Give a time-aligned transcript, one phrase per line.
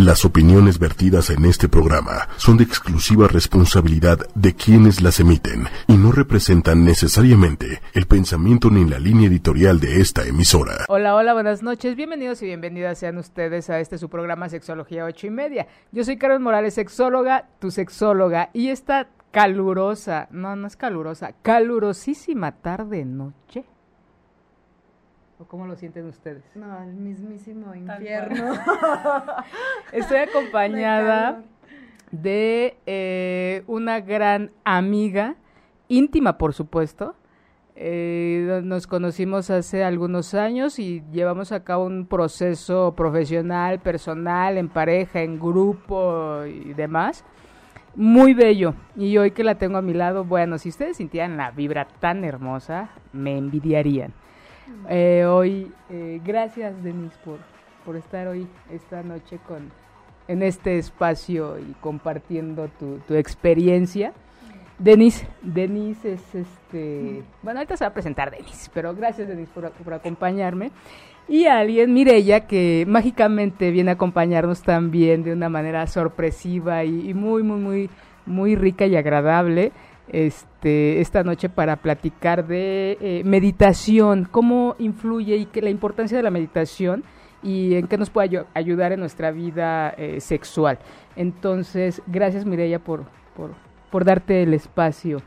[0.00, 5.92] Las opiniones vertidas en este programa son de exclusiva responsabilidad de quienes las emiten y
[5.92, 10.86] no representan necesariamente el pensamiento ni la línea editorial de esta emisora.
[10.88, 11.96] Hola, hola, buenas noches.
[11.96, 15.66] Bienvenidos y bienvenidas sean ustedes a este su programa Sexología 8 y media.
[15.92, 22.52] Yo soy Carol Morales, sexóloga, tu sexóloga, y esta calurosa, no, no es calurosa, calurosísima
[22.52, 23.66] tarde-noche
[25.40, 26.44] ¿O cómo lo sienten ustedes?
[26.54, 28.52] No, el mismísimo infierno.
[29.92, 31.42] Estoy acompañada
[32.10, 35.36] de eh, una gran amiga,
[35.88, 37.14] íntima por supuesto.
[37.74, 44.68] Eh, nos conocimos hace algunos años y llevamos a cabo un proceso profesional, personal, en
[44.68, 47.24] pareja, en grupo y demás.
[47.94, 48.74] Muy bello.
[48.94, 52.24] Y hoy que la tengo a mi lado, bueno, si ustedes sintieran la vibra tan
[52.24, 54.12] hermosa, me envidiarían.
[54.88, 57.38] Eh, hoy, eh, gracias Denise por,
[57.84, 59.70] por estar hoy, esta noche con,
[60.28, 64.12] en este espacio y compartiendo tu, tu experiencia.
[64.78, 69.70] Denise, Denise es este, bueno, ahorita se va a presentar Denise, pero gracias Denise por,
[69.70, 70.70] por acompañarme.
[71.28, 77.14] Y alguien, Mirella, que mágicamente viene a acompañarnos también de una manera sorpresiva y, y
[77.14, 77.90] muy, muy, muy,
[78.26, 79.72] muy rica y agradable
[80.12, 86.22] este, esta noche para platicar de eh, meditación, cómo influye y que la importancia de
[86.22, 87.04] la meditación
[87.42, 90.78] y en qué nos puede ayudar en nuestra vida eh, sexual.
[91.16, 93.04] Entonces, gracias Mireya por,
[93.36, 93.52] por,
[93.90, 95.22] por darte el espacio.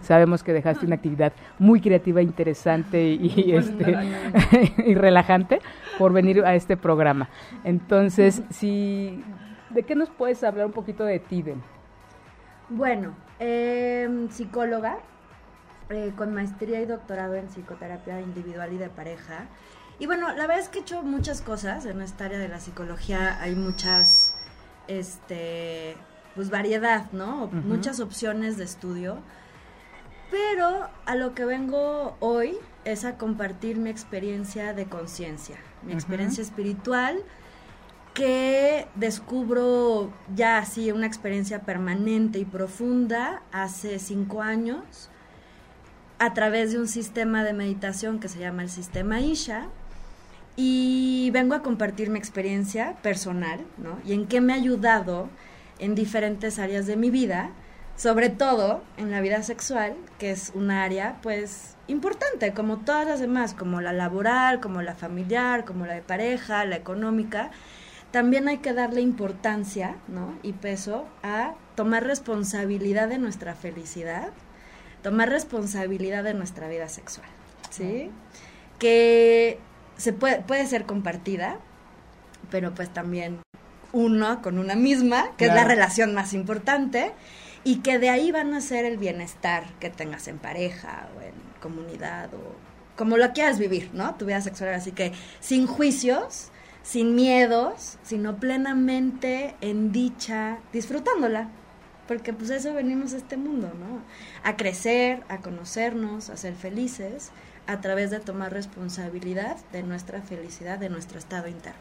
[0.00, 3.96] Sabemos que dejaste una actividad muy creativa, interesante y, este,
[4.86, 5.58] y relajante
[5.98, 7.28] por venir a este programa.
[7.64, 9.24] Entonces, si,
[9.70, 11.42] ¿de qué nos puedes hablar un poquito de ti,
[12.68, 14.98] Bueno, eh, psicóloga,
[15.90, 19.46] eh, con maestría y doctorado en psicoterapia individual y de pareja.
[19.98, 22.60] Y bueno, la verdad es que he hecho muchas cosas en esta área de la
[22.60, 23.40] psicología.
[23.40, 24.34] Hay muchas,
[24.88, 25.96] este,
[26.34, 27.46] pues variedad, ¿no?
[27.46, 29.18] Muchas opciones de estudio.
[30.30, 36.42] Pero a lo que vengo hoy es a compartir mi experiencia de conciencia, mi experiencia
[36.42, 37.22] espiritual
[38.16, 45.10] que descubro ya así una experiencia permanente y profunda hace cinco años
[46.18, 49.66] a través de un sistema de meditación que se llama el sistema Isha
[50.56, 53.98] y vengo a compartir mi experiencia personal, ¿no?
[54.06, 55.28] Y en qué me ha ayudado
[55.78, 57.50] en diferentes áreas de mi vida,
[57.96, 63.20] sobre todo en la vida sexual, que es un área pues importante, como todas las
[63.20, 67.50] demás, como la laboral, como la familiar, como la de pareja, la económica,
[68.16, 70.38] también hay que darle importancia ¿no?
[70.42, 74.30] y peso a tomar responsabilidad de nuestra felicidad,
[75.02, 77.28] tomar responsabilidad de nuestra vida sexual,
[77.68, 78.10] ¿sí?
[78.78, 79.58] Que
[79.98, 81.58] se puede, puede ser compartida,
[82.50, 83.40] pero pues también
[83.92, 87.12] uno con una misma, que es la relación más importante,
[87.64, 91.34] y que de ahí van a ser el bienestar que tengas en pareja o en
[91.60, 92.54] comunidad o
[92.96, 94.14] como lo quieras vivir, ¿no?
[94.14, 94.72] Tu vida sexual.
[94.72, 96.50] Así que sin juicios,
[96.86, 101.48] sin miedos, sino plenamente en dicha, disfrutándola.
[102.06, 104.02] Porque pues eso venimos a este mundo, ¿no?
[104.44, 107.32] A crecer, a conocernos, a ser felices,
[107.66, 111.80] a través de tomar responsabilidad de nuestra felicidad, de nuestro estado interno.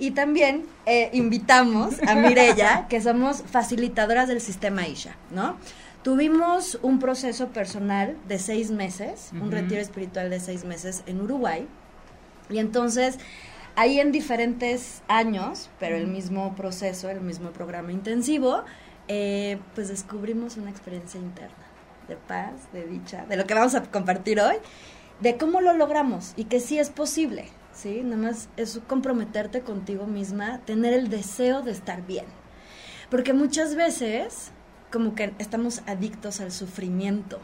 [0.00, 5.56] Y también eh, invitamos a Mirella, que somos facilitadoras del sistema Isha, ¿no?
[6.02, 11.66] Tuvimos un proceso personal de seis meses, un retiro espiritual de seis meses en Uruguay.
[12.50, 13.18] Y entonces
[13.76, 18.64] ahí en diferentes años, pero el mismo proceso, el mismo programa intensivo,
[19.08, 21.54] eh, pues descubrimos una experiencia interna
[22.08, 24.56] de paz, de dicha, de lo que vamos a compartir hoy,
[25.20, 28.00] de cómo lo logramos y que sí es posible, ¿sí?
[28.02, 32.26] Nada más es comprometerte contigo misma, tener el deseo de estar bien.
[33.10, 34.50] Porque muchas veces
[34.90, 37.40] como que estamos adictos al sufrimiento,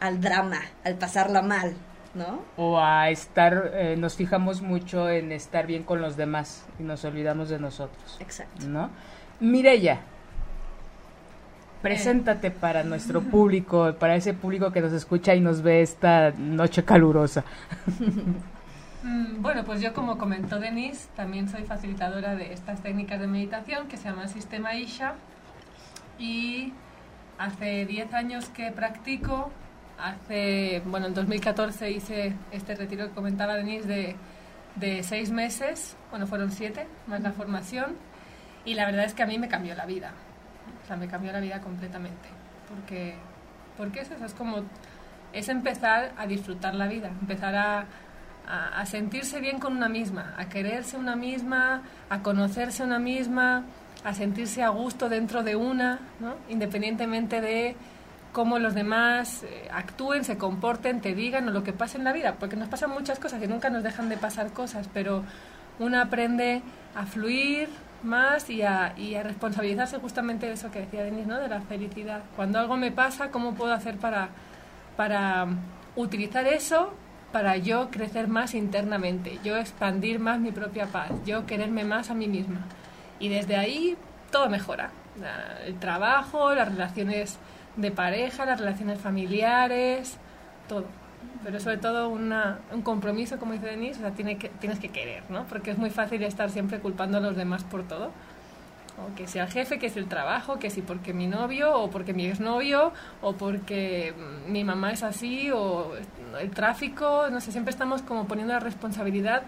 [0.00, 1.74] al drama, al pasarla mal,
[2.14, 2.40] ¿no?
[2.56, 7.04] O a estar, eh, nos fijamos mucho en estar bien con los demás y nos
[7.04, 8.16] olvidamos de nosotros.
[8.20, 8.66] Exacto.
[8.66, 8.90] ¿No?
[9.40, 10.00] Mirella,
[11.82, 16.84] preséntate para nuestro público, para ese público que nos escucha y nos ve esta noche
[16.84, 17.44] calurosa.
[19.04, 23.86] Mm, bueno, pues yo como comentó Denise, también soy facilitadora de estas técnicas de meditación
[23.86, 25.16] que se llama Sistema Isha
[26.18, 26.72] y
[27.36, 29.50] hace 10 años que practico
[29.98, 34.16] Hace, bueno, en 2014 hice este retiro que comentaba Denise de,
[34.76, 37.96] de seis meses, bueno, fueron siete, más la formación,
[38.64, 40.12] y la verdad es que a mí me cambió la vida,
[40.82, 42.28] o sea, me cambió la vida completamente,
[42.68, 43.14] porque,
[43.76, 44.62] porque es eso, es como,
[45.32, 47.86] es empezar a disfrutar la vida, empezar a,
[48.46, 53.64] a, sentirse bien con una misma, a quererse una misma, a conocerse una misma,
[54.04, 56.34] a sentirse a gusto dentro de una, ¿no?
[56.48, 57.76] independientemente de
[58.34, 62.12] cómo los demás eh, actúen, se comporten, te digan o lo que pase en la
[62.12, 65.22] vida, porque nos pasan muchas cosas y nunca nos dejan de pasar cosas, pero
[65.78, 66.60] uno aprende
[66.96, 67.68] a fluir
[68.02, 68.92] más y a,
[69.22, 71.38] responsabilizarse justamente de eso que decía Denis, ¿no?
[71.38, 72.22] de la felicidad.
[72.34, 74.28] Cuando algo me pasa, ¿cómo puedo hacer para,
[74.96, 75.46] para
[75.96, 76.92] utilizar eso
[77.30, 82.14] para yo crecer más internamente, yo expandir más mi propia paz, yo quererme más a
[82.14, 82.62] mí misma?
[83.20, 83.96] Y desde ahí
[84.32, 84.90] todo mejora.
[85.64, 87.38] El trabajo, las relaciones
[87.76, 90.16] de pareja, las relaciones familiares,
[90.68, 90.84] todo.
[91.42, 94.88] Pero sobre todo una, un compromiso, como dice Denise, o sea, tiene que, tienes que
[94.88, 95.44] querer, ¿no?
[95.44, 98.10] Porque es muy fácil estar siempre culpando a los demás por todo.
[98.96, 101.90] O que sea el jefe, que es el trabajo, que si porque mi novio, o
[101.90, 102.92] porque mi exnovio,
[103.22, 104.14] o porque
[104.46, 105.92] mi mamá es así, o
[106.40, 109.42] el tráfico, no sé, siempre estamos como poniendo la responsabilidad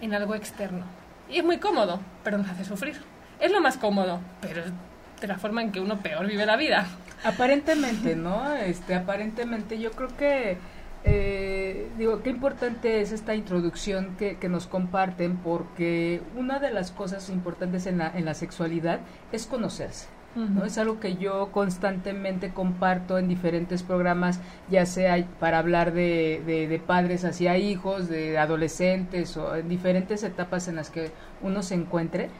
[0.00, 0.84] en algo externo.
[1.28, 3.00] Y es muy cómodo, pero nos hace sufrir.
[3.40, 4.72] Es lo más cómodo, pero es
[5.20, 6.86] de la forma en que uno peor vive la vida.
[7.24, 8.52] Aparentemente, ¿no?
[8.54, 10.58] Este, aparentemente yo creo que
[11.06, 16.92] eh, digo, qué importante es esta introducción que, que, nos comparten porque una de las
[16.92, 19.00] cosas importantes en la, en la sexualidad
[19.30, 20.06] es conocerse.
[20.34, 20.64] ¿no?
[20.64, 26.66] Es algo que yo constantemente comparto en diferentes programas, ya sea para hablar de, de,
[26.66, 31.76] de, padres hacia hijos, de adolescentes o en diferentes etapas en las que uno se
[31.76, 32.30] encuentre.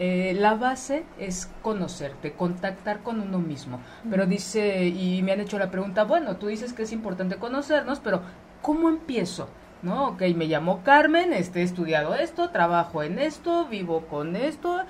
[0.00, 3.78] Eh, la base es conocerte, contactar con uno mismo.
[4.10, 8.00] Pero dice, y me han hecho la pregunta, bueno, tú dices que es importante conocernos,
[8.00, 8.22] pero
[8.60, 9.48] ¿cómo empiezo?
[9.82, 10.08] ¿No?
[10.08, 14.80] Ok, me llamo Carmen, este, he estudiado esto, trabajo en esto, vivo con esto,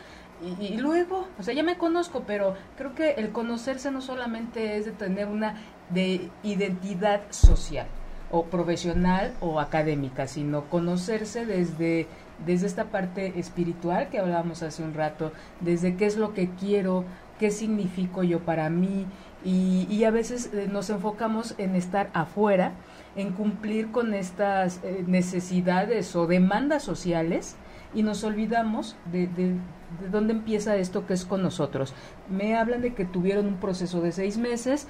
[0.42, 4.76] y, y, luego, o sea, ya me conozco, pero creo que el conocerse no solamente
[4.76, 5.56] es de tener una
[5.90, 7.86] de identidad social
[8.30, 12.08] o profesional o académica, sino conocerse desde
[12.44, 17.04] desde esta parte espiritual que hablábamos hace un rato, desde qué es lo que quiero,
[17.38, 19.06] qué significo yo para mí,
[19.44, 22.72] y, y a veces eh, nos enfocamos en estar afuera,
[23.16, 27.56] en cumplir con estas eh, necesidades o demandas sociales,
[27.94, 29.52] y nos olvidamos de, de,
[30.00, 31.94] de, dónde empieza esto que es con nosotros.
[32.28, 34.88] Me hablan de que tuvieron un proceso de seis meses.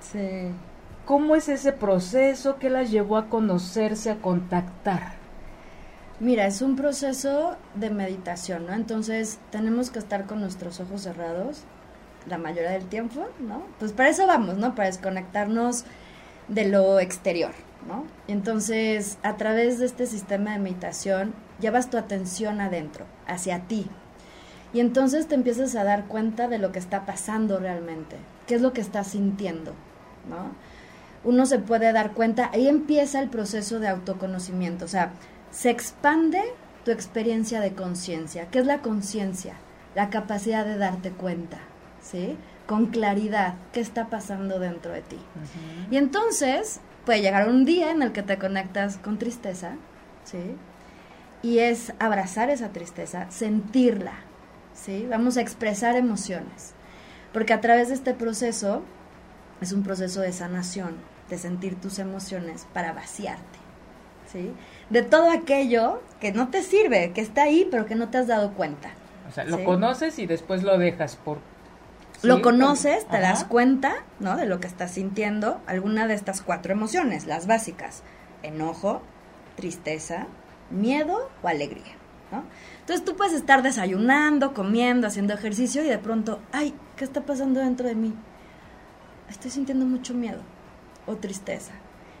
[0.00, 0.48] Sí.
[1.04, 2.56] ¿Cómo es ese proceso?
[2.58, 5.19] ¿Qué las llevó a conocerse, a contactar?
[6.20, 8.74] Mira, es un proceso de meditación, ¿no?
[8.74, 11.62] Entonces tenemos que estar con nuestros ojos cerrados
[12.28, 13.62] la mayoría del tiempo, ¿no?
[13.78, 14.74] Pues para eso vamos, ¿no?
[14.74, 15.84] Para desconectarnos
[16.48, 17.52] de lo exterior,
[17.88, 18.04] ¿no?
[18.28, 23.86] Entonces, a través de este sistema de meditación, llevas tu atención adentro, hacia ti.
[24.74, 28.16] Y entonces te empiezas a dar cuenta de lo que está pasando realmente,
[28.46, 29.72] qué es lo que estás sintiendo,
[30.28, 30.50] ¿no?
[31.24, 35.12] Uno se puede dar cuenta, ahí empieza el proceso de autoconocimiento, o sea,
[35.50, 36.42] se expande
[36.84, 38.48] tu experiencia de conciencia.
[38.50, 39.54] ¿Qué es la conciencia?
[39.94, 41.58] La capacidad de darte cuenta,
[42.00, 42.36] ¿sí?
[42.66, 45.16] Con claridad, qué está pasando dentro de ti.
[45.16, 45.92] Uh -huh.
[45.92, 49.72] Y entonces puede llegar un día en el que te conectas con tristeza,
[50.24, 50.56] ¿sí?
[51.42, 54.14] Y es abrazar esa tristeza, sentirla,
[54.74, 55.06] ¿sí?
[55.08, 56.74] Vamos a expresar emociones.
[57.32, 58.82] Porque a través de este proceso
[59.60, 60.96] es un proceso de sanación,
[61.28, 63.58] de sentir tus emociones para vaciarte,
[64.32, 64.52] ¿sí?
[64.90, 68.26] de todo aquello que no te sirve, que está ahí, pero que no te has
[68.26, 68.90] dado cuenta.
[69.28, 69.64] O sea, lo ¿sí?
[69.64, 71.38] conoces y después lo dejas por...
[72.20, 72.26] ¿Sí?
[72.26, 73.28] Lo conoces, te Ajá.
[73.28, 74.36] das cuenta, ¿no?
[74.36, 78.02] De lo que estás sintiendo, alguna de estas cuatro emociones, las básicas,
[78.42, 79.00] enojo,
[79.56, 80.26] tristeza,
[80.70, 81.94] miedo o alegría,
[82.30, 82.44] ¿no?
[82.80, 87.60] Entonces tú puedes estar desayunando, comiendo, haciendo ejercicio y de pronto, ay, ¿qué está pasando
[87.60, 88.14] dentro de mí?
[89.30, 90.40] Estoy sintiendo mucho miedo
[91.06, 91.72] o tristeza.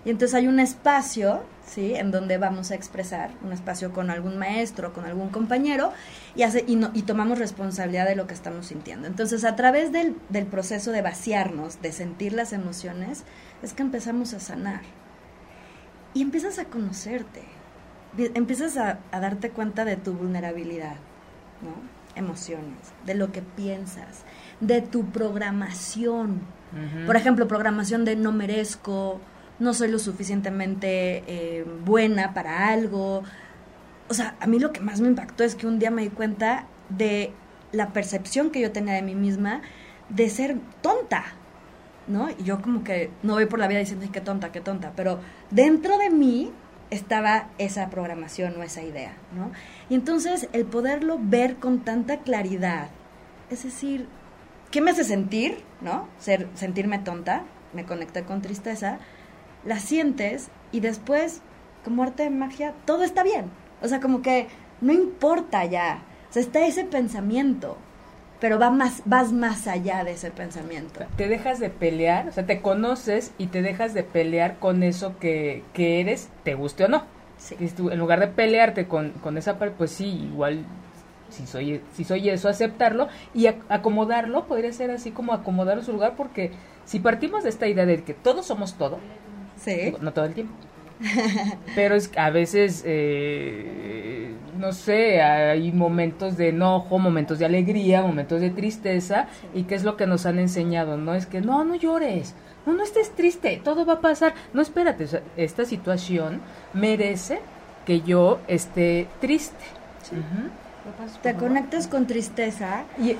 [0.04, 1.94] Y entonces hay un espacio, ¿sí?
[1.94, 5.92] En donde vamos a expresar, un espacio con algún maestro, con algún compañero,
[6.34, 9.06] y, hace, y, no, y tomamos responsabilidad de lo que estamos sintiendo.
[9.06, 13.24] Entonces, a través del, del, proceso de vaciarnos, de sentir las emociones,
[13.62, 14.82] es que empezamos a sanar.
[16.12, 17.42] Y empiezas a conocerte,
[18.34, 20.96] empiezas a, a darte cuenta de tu vulnerabilidad,
[21.62, 22.00] ¿no?
[22.16, 24.24] Emociones, de lo que piensas,
[24.58, 26.40] de tu programación.
[26.72, 27.06] Uh -huh.
[27.06, 29.20] Por ejemplo, programación de no merezco,
[29.60, 33.22] no soy lo suficientemente eh, buena para algo.
[34.08, 36.08] O sea, a mí lo que más me impactó es que un día me di
[36.08, 37.32] cuenta de
[37.72, 39.62] la percepción que yo tenía de mí misma
[40.08, 41.24] de ser tonta,
[42.08, 42.28] ¿no?
[42.30, 45.20] Y yo como que no voy por la vida diciendo, qué tonta, qué tonta, pero
[45.50, 46.50] dentro de mí
[46.90, 49.52] estaba esa programación o esa idea, ¿no?
[49.88, 52.88] Y entonces el poderlo ver con tanta claridad,
[53.50, 54.08] es decir,
[54.70, 56.08] ¿qué me hace sentir, ¿no?
[56.18, 58.98] Ser, sentirme tonta, me conecté con tristeza,
[59.64, 61.42] la sientes y después
[61.84, 63.46] como arte de magia, todo está bien.
[63.82, 64.48] O sea, como que
[64.80, 66.02] no importa ya.
[66.28, 67.76] O sea, está ese pensamiento,
[68.40, 71.00] pero va más, vas más allá de ese pensamiento.
[71.16, 75.18] Te dejas de pelear, o sea, te conoces y te dejas de pelear con eso
[75.18, 77.04] que, que eres, te guste o no.
[77.38, 77.56] Sí.
[77.58, 80.66] en lugar de pelearte con, con esa parte, pues sí, igual
[81.30, 86.14] si soy, si soy eso, aceptarlo y acomodarlo, podría ser así como acomodar su lugar,
[86.16, 86.50] porque
[86.84, 88.98] si partimos de esta idea de que todos somos todo,
[89.62, 89.94] sí.
[90.00, 90.54] no todo el tiempo,
[91.74, 98.40] pero es a veces, eh, no sé, hay momentos de enojo, momentos de alegría, momentos
[98.40, 101.14] de tristeza, y qué es lo que nos han enseñado, ¿no?
[101.14, 102.34] Es que no, no llores,
[102.66, 106.40] no, no estés triste, todo va a pasar, no espérate, esta situación
[106.74, 107.40] merece
[107.86, 109.64] que yo esté triste.
[111.22, 112.84] Te conectas con tristeza.
[112.98, 113.16] Y,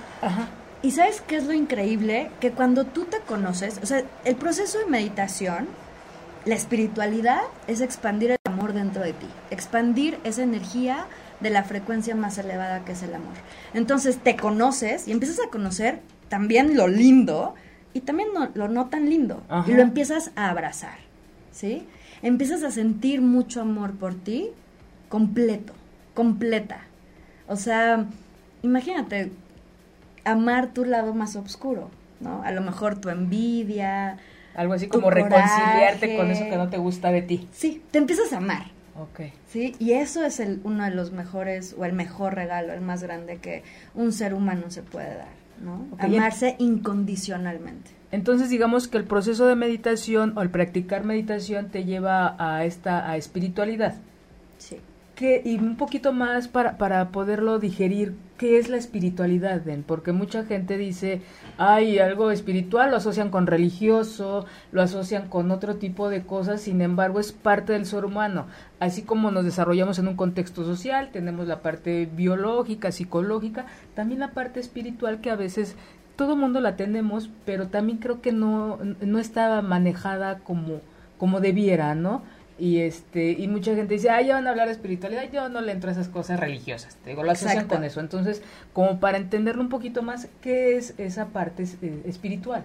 [0.82, 2.30] y ¿sabes qué es lo increíble?
[2.40, 5.68] Que cuando tú te conoces, o sea, el proceso de meditación
[6.44, 11.06] la espiritualidad es expandir el amor dentro de ti, expandir esa energía
[11.40, 13.34] de la frecuencia más elevada que es el amor.
[13.74, 17.54] Entonces te conoces y empiezas a conocer también lo lindo
[17.92, 20.98] y también lo no tan lindo y lo empiezas a abrazar,
[21.52, 21.86] ¿sí?
[22.22, 24.50] Empiezas a sentir mucho amor por ti
[25.08, 25.72] completo,
[26.14, 26.82] completa.
[27.48, 28.06] O sea,
[28.62, 29.32] imagínate
[30.24, 32.42] amar tu lado más oscuro, ¿no?
[32.44, 34.18] A lo mejor tu envidia,
[34.54, 37.48] algo así como reconciliarte con eso que no te gusta de ti.
[37.52, 38.66] Sí, te empiezas a amar.
[38.98, 39.32] Ok.
[39.48, 43.02] Sí, y eso es el, uno de los mejores o el mejor regalo, el más
[43.02, 43.62] grande que
[43.94, 45.86] un ser humano se puede dar, ¿no?
[45.98, 47.90] Amarse incondicionalmente.
[48.12, 53.08] Entonces digamos que el proceso de meditación o el practicar meditación te lleva a esta
[53.08, 53.94] a espiritualidad.
[55.20, 59.82] Y un poquito más para, para poderlo digerir, ¿qué es la espiritualidad, Den?
[59.82, 61.20] Porque mucha gente dice,
[61.58, 66.80] hay algo espiritual, lo asocian con religioso, lo asocian con otro tipo de cosas, sin
[66.80, 68.46] embargo es parte del ser humano.
[68.78, 74.30] Así como nos desarrollamos en un contexto social, tenemos la parte biológica, psicológica, también la
[74.30, 75.76] parte espiritual que a veces
[76.16, 80.80] todo mundo la tenemos, pero también creo que no, no está manejada como,
[81.18, 82.22] como debiera, ¿no?
[82.60, 85.62] Y este y mucha gente dice ah ya van a hablar de espiritualidad yo no
[85.62, 88.00] le entro a esas cosas religiosas te digo lo asocian con eso.
[88.00, 92.64] Entonces como para entenderlo un poquito más qué es esa parte eh, espiritual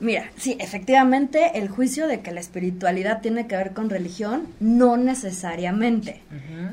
[0.00, 4.96] Mira, sí, efectivamente, el juicio de que la espiritualidad tiene que ver con religión, no
[4.96, 6.22] necesariamente.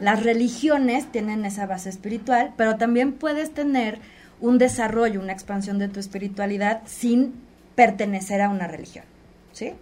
[0.01, 3.99] Las religiones tienen esa base espiritual, pero también puedes tener
[4.39, 7.35] un desarrollo, una expansión de tu espiritualidad sin
[7.75, 9.05] pertenecer a una religión,
[9.51, 9.73] ¿sí?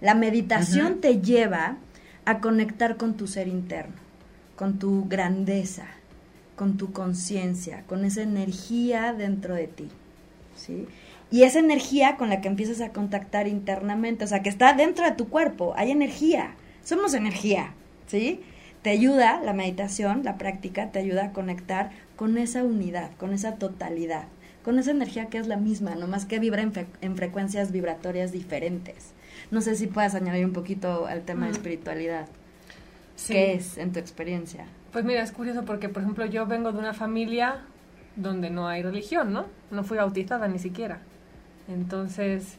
[0.00, 1.78] La meditación te lleva
[2.24, 3.96] a conectar con tu ser interno,
[4.56, 5.86] con tu grandeza,
[6.56, 9.88] con tu conciencia, con esa energía dentro de ti,
[10.56, 10.86] ¿sí?
[11.30, 15.04] Y esa energía con la que empiezas a contactar internamente, o sea, que está dentro
[15.04, 17.72] de tu cuerpo, hay energía, somos energía,
[18.06, 18.42] ¿sí?
[18.82, 23.54] Te ayuda la meditación, la práctica, te ayuda a conectar con esa unidad, con esa
[23.54, 24.24] totalidad,
[24.64, 29.12] con esa energía que es la misma, nomás que vibra en, frecuencias vibratorias diferentes.
[29.50, 31.54] No sé si puedas añadir un poquito al tema de mm.
[31.54, 32.28] espiritualidad.
[33.26, 34.66] ¿Qué es en tu experiencia?
[34.92, 37.62] Pues mira, es curioso porque, por ejemplo, yo vengo de una familia
[38.16, 39.46] donde no hay religión, ¿no?
[39.70, 41.00] No fui bautizada ni siquiera.
[41.68, 42.58] Entonces,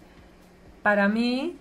[0.82, 1.56] para mí,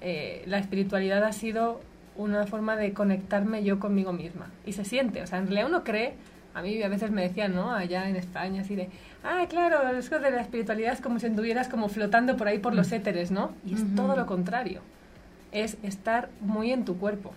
[0.00, 1.80] eh, la espiritualidad ha sido
[2.16, 4.50] una forma de conectarme yo conmigo misma.
[4.64, 6.14] Y se siente, o sea, en realidad uno cree,
[6.56, 7.70] a mí a veces me decían, ¿no?
[7.70, 8.88] Allá en España, así de,
[9.22, 12.74] ah, claro, eso de la espiritualidad es como si anduvieras como flotando por ahí por
[12.74, 13.52] los éteres, ¿no?
[13.66, 14.80] Y es todo lo contrario.
[15.52, 17.34] Es estar muy en tu cuerpo.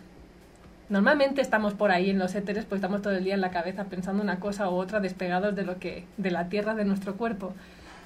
[0.88, 3.84] Normalmente estamos por ahí en los éteres, pues estamos todo el día en la cabeza
[3.84, 7.54] pensando una cosa u otra, despegados de lo que, de la tierra, de nuestro cuerpo.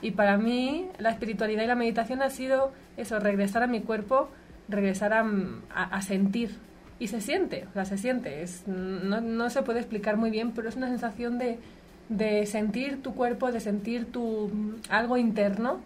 [0.02, 4.30] Y para mí la espiritualidad y la meditación ha sido eso, regresar a mi cuerpo,
[4.68, 6.58] regresar a, sentir.
[7.04, 8.44] Y se siente, o sea, se siente.
[8.44, 11.60] Es, no, no, se puede explicar muy bien, pero es una sensación de,
[12.08, 14.50] de sentir tu cuerpo, de sentir tu
[14.90, 15.82] algo interno,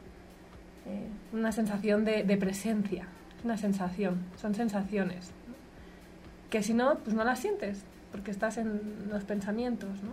[0.86, 3.08] eh, una sensación de, de presencia,
[3.44, 5.32] una sensación, son sensaciones
[6.52, 10.12] que si no, pues no las sientes, porque estás en los pensamientos, ¿no?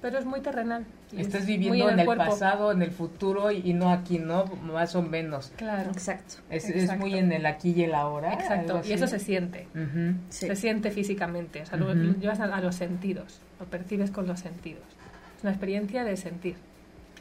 [0.00, 0.84] Pero es muy terrenal.
[1.16, 4.44] Estás viviendo en, el, pasado, en el futuro y, no aquí, ¿no?
[4.62, 5.52] Más o menos.
[5.56, 5.90] Claro.
[5.90, 6.36] Exacto.
[6.50, 8.34] Es, es muy en el aquí y el ahora.
[8.34, 8.82] Exacto.
[8.84, 9.68] Y eso se siente.
[10.28, 11.62] Se siente físicamente.
[11.62, 13.40] O sea, lo llevas a, los sentidos.
[13.58, 14.84] Lo percibes con los sentidos.
[15.36, 16.56] Es una experiencia de sentir.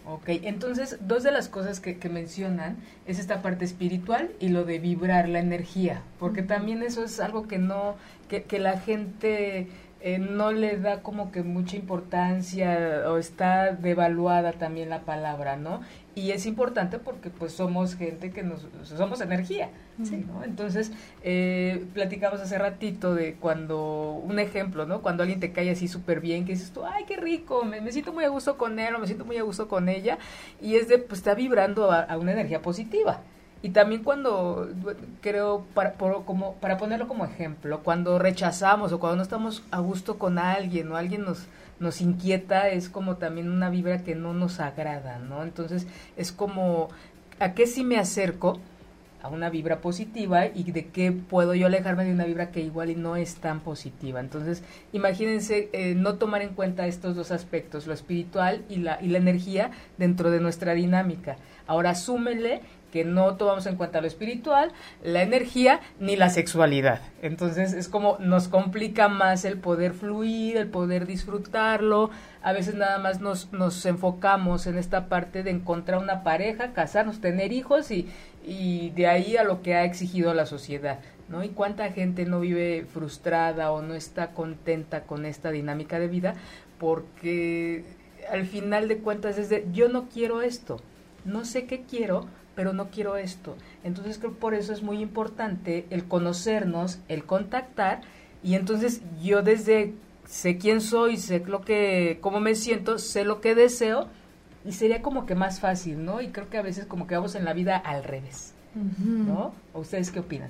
[0.07, 2.77] Ok, entonces dos de las cosas que, que, mencionan
[3.07, 7.47] es esta parte espiritual y lo de vibrar la energía, porque también eso es algo
[7.47, 7.95] que no,
[8.29, 9.67] que, que la gente
[10.05, 15.81] eh, no le da como que mucha importancia o está devaluada también la palabra, ¿no?
[16.13, 20.43] Y es importante porque pues somos gente que nos, somos energía, ¿no?
[20.43, 20.91] Entonces,
[21.23, 25.01] eh, platicamos hace ratito de cuando, un ejemplo, ¿no?
[25.01, 28.13] Cuando alguien te cae así súper bien, que dices tú, ay, qué rico, me, siento
[28.13, 30.19] muy a gusto con él o me siento muy a gusto con ella,
[30.61, 33.23] y es de, pues está vibrando a una energía positiva.
[33.65, 34.69] Y también cuando,
[35.21, 40.19] creo, para, como, para ponerlo como ejemplo, cuando rechazamos o cuando no estamos a gusto
[40.19, 41.47] con alguien o alguien nos,
[41.79, 45.41] nos inquieta, es como también una vibra que no nos agrada, ¿no?
[45.41, 46.89] Entonces es como,
[47.39, 48.59] ¿a qué sí me acerco?
[49.25, 52.91] a una vibra positiva y de qué puedo yo alejarme de una vibra que igual
[52.91, 54.19] y no es tan positiva.
[54.19, 54.61] Entonces,
[54.93, 59.17] imagínense eh, no tomar en cuenta estos dos aspectos, lo espiritual y la, y la
[59.17, 61.37] energía dentro de nuestra dinámica.
[61.65, 62.61] Ahora súmele
[62.95, 64.71] que no tomamos en cuenta lo espiritual,
[65.03, 67.01] la energía ni la sexualidad.
[67.21, 72.09] Entonces es como nos complica más el poder fluir, el poder disfrutarlo.
[72.41, 77.19] A veces nada más nos, nos enfocamos en esta parte de encontrar una pareja, casarnos,
[77.19, 78.07] tener hijos y,
[78.45, 80.99] y de ahí a lo que ha exigido la sociedad.
[81.27, 81.43] ¿no?
[81.43, 86.35] Y cuánta gente no vive frustrada o no está contenta con esta dinámica de vida
[86.79, 87.83] porque
[88.31, 90.79] al final de cuentas es de yo no quiero esto,
[91.25, 93.55] no sé qué quiero, pero no quiero esto.
[93.83, 98.01] Entonces creo que por eso es muy importante el conocernos, el contactar
[98.43, 99.93] y entonces yo desde
[100.25, 104.07] sé quién soy, sé lo que cómo me siento, sé lo que deseo
[104.63, 106.21] y sería como que más fácil, ¿no?
[106.21, 108.53] Y creo que a veces como que vamos en la vida al revés.
[108.75, 109.53] ¿No?
[109.71, 110.49] ¿O ustedes qué opinan?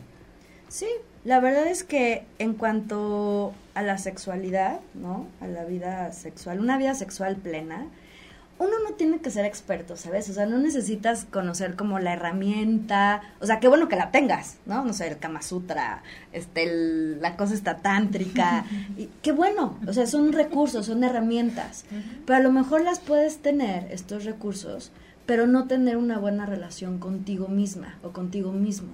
[0.67, 0.88] Sí,
[1.24, 5.27] la verdad es que en cuanto a la sexualidad, ¿no?
[5.41, 7.88] A la vida sexual, una vida sexual plena,
[8.57, 10.29] uno no tiene que ser experto, ¿sabes?
[10.29, 14.57] O sea, no necesitas conocer como la herramienta, o sea, qué bueno que la tengas,
[14.65, 14.85] ¿no?
[14.85, 18.65] No sé, el Kama Sutra, este, la cosa está tántrica,
[18.97, 21.85] y qué bueno, o sea, son recursos, son herramientas,
[22.25, 24.91] pero a lo mejor las puedes tener, estos recursos,
[25.25, 28.89] pero no tener una buena relación contigo misma o contigo mismo.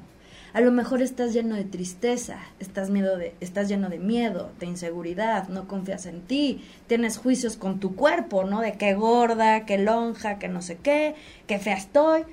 [0.53, 4.65] A lo mejor estás lleno de tristeza, estás, miedo de, estás lleno de miedo, de
[4.65, 8.60] inseguridad, no confías en ti, tienes juicios con tu cuerpo, ¿no?
[8.60, 11.15] De qué gorda, qué lonja, qué no sé qué,
[11.48, 12.24] qué fea estoy.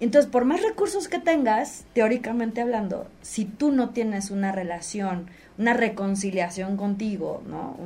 [0.00, 5.74] Entonces, por más recursos que tengas, teóricamente hablando, si tú no tienes una relación, una
[5.74, 7.76] reconciliación contigo, ¿no?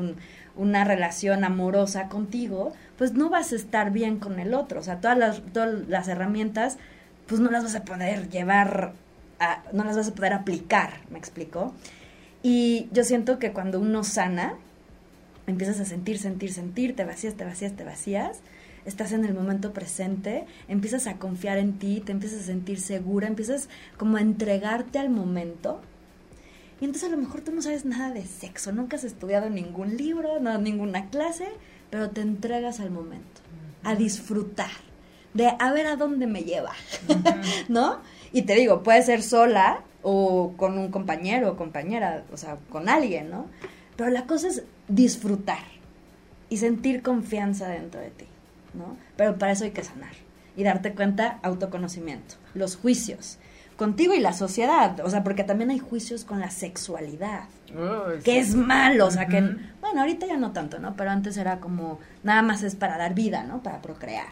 [0.56, 4.80] una relación amorosa contigo, pues no vas a estar bien con el otro.
[4.80, 6.78] O sea, todas las, todas las herramientas,
[7.26, 8.92] pues no las vas a poder llevar
[9.72, 11.74] no las vas a poder aplicar, ¿me explico?
[12.42, 14.54] Y yo siento que cuando uno sana,
[15.46, 18.40] empiezas a sentir, sentir, sentir, te vacías, te vacías, te vacías,
[18.84, 23.26] estás en el momento presente, empiezas a confiar en ti, te empiezas a sentir segura,
[23.26, 25.80] empiezas como a entregarte al momento.
[26.80, 29.96] Y entonces a lo mejor tú no sabes nada de sexo, nunca has estudiado ningún
[29.96, 31.48] libro, no, ninguna clase,
[31.90, 33.40] pero te entregas al momento,
[33.84, 34.70] a disfrutar,
[35.32, 36.72] de a ver a dónde me lleva,
[37.68, 38.00] ¿no?
[38.34, 42.88] Y te digo, puede ser sola o con un compañero o compañera, o sea, con
[42.88, 43.46] alguien, ¿no?
[43.96, 45.62] Pero la cosa es disfrutar
[46.48, 48.26] y sentir confianza dentro de ti,
[48.74, 48.96] ¿no?
[49.16, 50.10] Pero para eso hay que sanar
[50.56, 53.38] y darte cuenta autoconocimiento, los juicios
[53.76, 57.44] contigo y la sociedad, o sea, porque también hay juicios con la sexualidad,
[58.24, 59.40] que es malo, o sea, que,
[59.80, 60.96] bueno, ahorita ya no tanto, ¿no?
[60.96, 63.62] Pero antes era como, nada más es para dar vida, ¿no?
[63.62, 64.26] Para procrear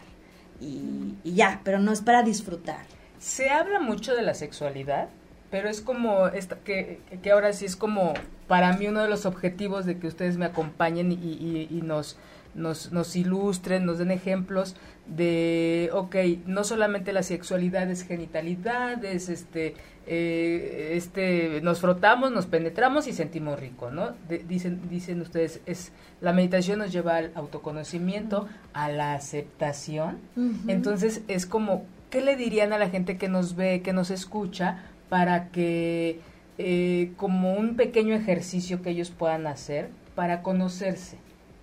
[0.60, 2.84] y, y ya, pero no es para disfrutar.
[3.22, 5.08] Se habla mucho de la sexualidad,
[5.48, 8.14] pero es como esta, que, que ahora sí es como
[8.48, 12.16] para mí uno de los objetivos de que ustedes me acompañen y, y, nos,
[12.56, 14.74] nos, nos, ilustren, nos den ejemplos
[15.06, 19.76] de, ok, no solamente la sexualidad es genitalidad, es este,
[20.08, 24.14] eh, este, nos frotamos, nos penetramos y sentimos rico, ¿no?
[24.48, 30.18] dicen, dicen ustedes, es, la meditación nos lleva al autoconocimiento, a la aceptación,
[30.66, 34.84] entonces es como ¿qué le dirían a la gente que nos ve, que nos escucha,
[35.08, 36.20] para que
[36.58, 41.16] eh, como un pequeño ejercicio que ellos puedan hacer para conocerse?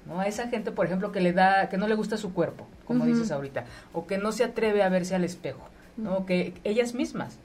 [0.08, 0.20] ¿no?
[0.20, 3.06] A esa gente, por ejemplo, que le da, que no le gusta su cuerpo, como
[3.06, 6.26] dices ahorita, o que no se atreve a verse al espejo, ¿no?
[6.26, 7.38] Que ellas mismas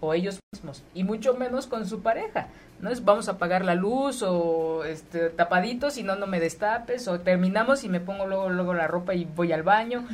[0.00, 2.46] o ellos mismos y mucho menos con su pareja
[2.80, 7.08] no es vamos a apagar la luz o este tapaditos y no no me destapes
[7.08, 10.06] o terminamos y me pongo luego luego la ropa y voy al baño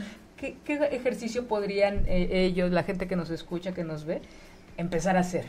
[0.65, 4.23] ¿qué, ejercicio podrían eh, ellos, la gente que nos escucha, que nos ve,
[4.77, 5.47] empezar a hacer?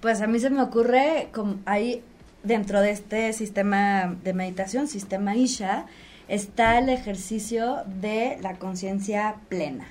[0.00, 2.02] Pues a mí se me ocurre, como ahí
[2.42, 5.86] dentro de este sistema de meditación, sistema Isha,
[6.28, 9.86] está el ejercicio de la conciencia plena,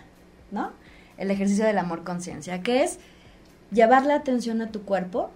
[0.51, 0.71] ¿no?
[1.17, 2.99] El ejercicio del amor conciencia, que es
[3.71, 5.31] llevar la atención a tu cuerpo,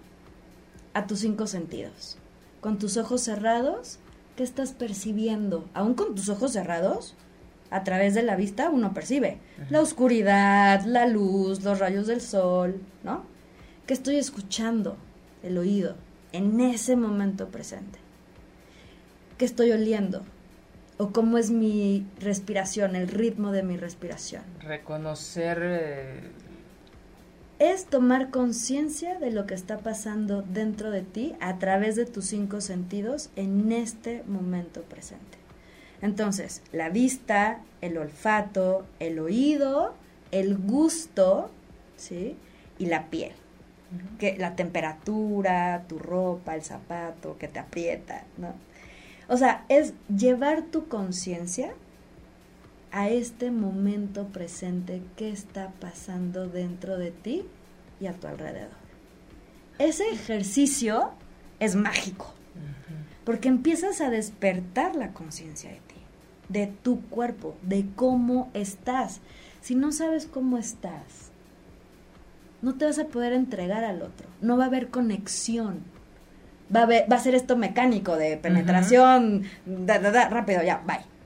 [0.93, 2.17] a tus cinco sentidos.
[2.61, 3.99] Con tus ojos cerrados,
[4.37, 5.67] ¿Qué estás percibiendo?
[5.73, 7.15] Aún con tus ojos cerrados,
[7.69, 12.81] a través de la vista uno percibe la oscuridad, la luz, los rayos del sol,
[13.03, 13.23] ¿no?
[13.85, 14.97] ¿Qué estoy escuchando?
[15.43, 15.95] El oído,
[16.31, 17.99] en ese momento presente.
[19.37, 20.23] ¿Qué estoy oliendo?
[20.97, 24.43] ¿O cómo es mi respiración, el ritmo de mi respiración?
[24.59, 25.59] Reconocer...
[25.61, 26.31] Eh,
[27.59, 32.25] es tomar conciencia de lo que está pasando dentro de ti a través de tus
[32.25, 35.36] cinco sentidos en este momento presente.
[36.01, 39.93] Entonces, la vista, el olfato, el oído,
[40.31, 41.49] el gusto,
[41.95, 42.35] ¿sí?
[42.77, 43.33] Y la piel.
[44.19, 48.53] que, la temperatura, tu ropa, el zapato que te aprieta, ¿no?
[49.29, 51.73] O sea, es llevar tu conciencia
[52.91, 57.45] a este momento presente que está pasando dentro de ti
[57.99, 58.77] y a tu alrededor.
[59.79, 61.11] Ese ejercicio
[61.59, 62.33] es mágico,
[63.25, 65.86] porque empiezas a despertar la conciencia de ti,
[66.49, 69.21] de tu cuerpo, de cómo estás.
[69.61, 71.31] Si no sabes cómo estás,
[72.61, 75.79] no te vas a poder entregar al otro, no va a haber conexión.
[76.73, 81.17] Va a, va a ser esto mecánico de penetración, rápido, ya, bye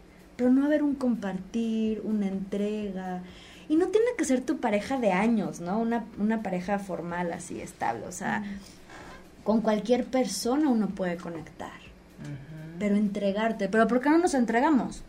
[0.41, 3.21] pero no haber un compartir, una entrega.
[3.69, 5.77] Y no tiene que ser tu pareja de años, ¿no?
[5.77, 8.07] Una, una pareja formal así, estable.
[8.07, 8.43] O sea,
[9.43, 11.79] con cualquier persona uno puede conectar.
[12.79, 13.69] Pero entregarte.
[13.69, 15.03] ¿Pero por qué no nos entregamos?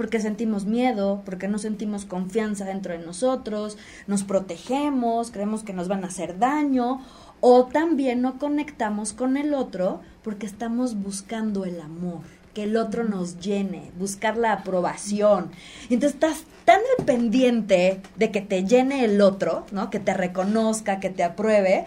[0.00, 5.88] Porque sentimos miedo, porque no sentimos confianza dentro de nosotros, nos protegemos, creemos que nos
[5.88, 7.04] van a hacer daño,
[7.40, 12.22] o también no conectamos con el otro porque estamos buscando el amor
[12.54, 15.50] que el otro nos llene, buscar la aprobación.
[15.90, 19.90] Y entonces estás tan dependiente de que te llene el otro, ¿no?
[19.90, 21.84] Que te reconozca, que te apruebe,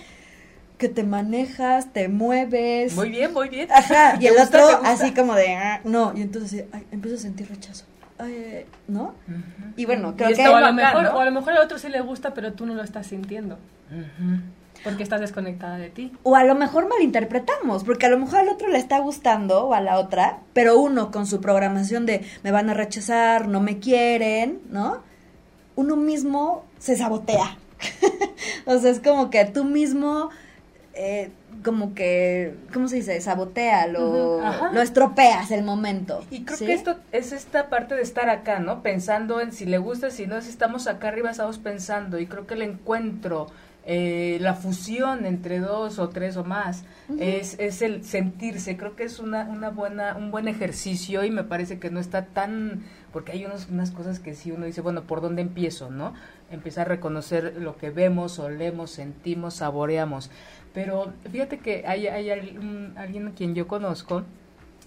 [0.77, 2.93] que te manejas, te mueves.
[2.93, 3.71] Muy bien, muy bien.
[3.71, 7.85] Ajá, y el otro así como de, ah, no, y entonces empiezo a sentir rechazo.
[8.87, 9.13] ¿No?
[9.75, 10.47] Y bueno, creo que...
[10.47, 12.65] O a, lo mejor, o a lo mejor al otro sí le gusta, pero tú
[12.65, 13.57] no lo estás sintiendo.
[14.83, 16.11] Porque estás desconectada de ti.
[16.23, 19.73] O a lo mejor malinterpretamos, porque a lo mejor al otro le está gustando o
[19.73, 23.79] a la otra, pero uno con su programación de me van a rechazar, no me
[23.79, 25.01] quieren, ¿no?
[25.75, 27.57] Uno mismo se sabotea.
[28.65, 30.29] o sea, es como que tú mismo,
[30.93, 31.31] eh,
[31.63, 33.19] como que, ¿cómo se dice?
[33.19, 36.23] Sabotea, lo, lo estropeas el momento.
[36.29, 38.83] Y creo que esto es esta parte de estar acá, ¿no?
[38.83, 42.19] Pensando en si le gusta, si no, si estamos acá arriba, estamos pensando.
[42.19, 43.47] Y creo que el encuentro
[43.85, 46.85] eh, la fusión entre dos o tres o más
[47.19, 51.43] es, es el sentirse creo que es una, una buena un buen ejercicio y me
[51.43, 55.03] parece que no está tan porque hay unos, unas cosas que si uno dice bueno
[55.03, 56.13] por dónde empiezo no
[56.49, 60.31] empezar a reconocer lo que vemos olemos sentimos saboreamos
[60.73, 64.23] pero fíjate que hay, hay alguien a quien yo conozco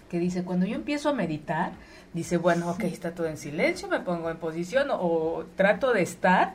[0.09, 1.71] que dice cuando yo empiezo a meditar
[2.13, 6.53] dice bueno ok está todo en silencio me pongo en posición o trato de estar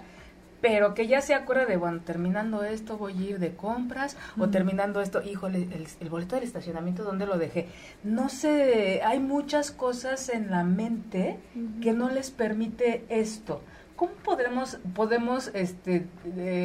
[0.63, 4.49] pero que ya se acuerda de, bueno, terminando esto voy a ir de compras o
[4.49, 5.67] terminando esto, híjole,
[6.01, 7.67] el, boleto del estacionamiento, ¿dónde lo dejé?
[8.05, 11.41] No sé, hay muchas cosas en la mente
[11.83, 13.61] que no les permite esto.
[13.97, 16.07] ¿Cómo podremos, podemos este,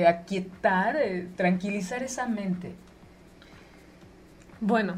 [0.08, 2.74] aquietar, eh, tranquilizar esa mente?
[4.60, 4.96] Bueno,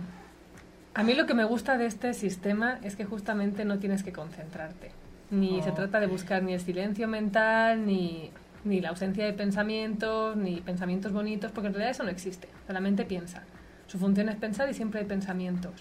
[0.94, 4.14] a mí lo que me gusta de este sistema es que justamente no tienes que
[4.14, 4.92] concentrarte.
[5.32, 8.32] Ni se trata de buscar ni el silencio mental, ni
[8.64, 12.48] ni la ausencia de pensamientos, ni pensamientos bonitos, porque en realidad eso no existe.
[12.68, 13.44] La mente piensa.
[13.88, 15.74] Su función es pensar y siempre hay pensamientos.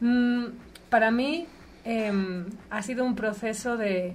[0.00, 0.46] Mm,
[0.90, 1.46] para mí
[1.84, 4.14] em, ha sido un proceso de,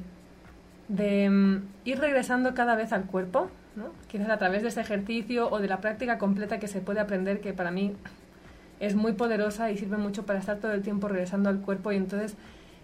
[0.89, 3.91] de em, ir regresando cada vez al cuerpo, ¿no?
[4.09, 7.39] quizás a través de ese ejercicio o de la práctica completa que se puede aprender,
[7.39, 7.95] que para mí
[8.81, 11.97] es muy poderosa y sirve mucho para estar todo el tiempo regresando al cuerpo y
[11.97, 12.35] entonces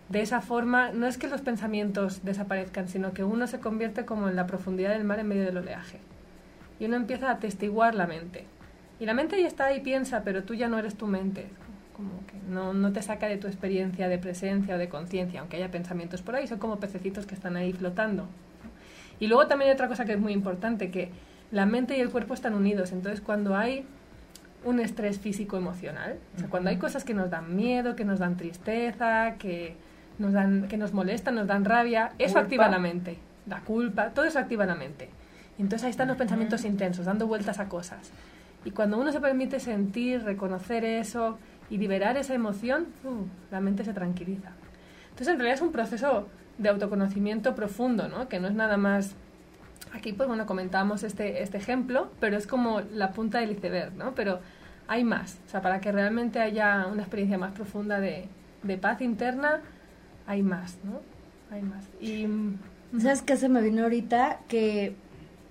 [0.10, 4.30] de esa forma no es que los pensamientos desaparezcan, sino que uno se convierte como
[4.30, 6.00] en la profundidad del mar en medio del oleaje.
[6.80, 8.46] Y uno empieza a atestiguar la mente.
[9.00, 11.48] Y la mente ya está ahí, piensa, pero tú ya no eres tu mente.
[11.96, 15.58] Como que no, no te saca de tu experiencia de presencia o de conciencia, aunque
[15.58, 18.28] haya pensamientos por ahí, son como pececitos que están ahí flotando.
[19.20, 21.10] Y luego también hay otra cosa que es muy importante, que
[21.52, 22.92] la mente y el cuerpo están unidos.
[22.92, 23.86] Entonces cuando hay
[24.66, 28.20] un estrés físico emocional, o sea, cuando hay cosas que nos dan miedo, que nos
[28.20, 29.78] dan tristeza, que
[30.18, 34.26] nos dan, que nos molestan, nos dan rabia, eso activa la mente, la culpa, todo
[34.26, 35.10] eso activa la mente.
[35.58, 38.12] Y entonces ahí están los pensamientos intensos, dando vueltas a cosas.
[38.66, 41.38] Y cuando uno se permite sentir, reconocer eso
[41.70, 44.52] y liberar esa emoción, uh, la mente se tranquiliza.
[45.06, 48.28] Entonces en realidad es un proceso de autoconocimiento profundo, ¿no?
[48.28, 49.16] Que no es nada más...
[49.94, 54.14] Aquí, pues bueno, comentamos este, este ejemplo, pero es como la punta del iceberg, ¿no?
[54.14, 54.40] Pero
[54.88, 58.28] hay más, o sea, para que realmente haya una experiencia más profunda de,
[58.64, 59.62] de paz interna,
[60.28, 61.02] hay más, ¿no?
[61.56, 61.86] Hay más.
[62.02, 62.28] Y,
[63.00, 64.40] ¿Sabes qué se me vino ahorita?
[64.48, 64.96] Que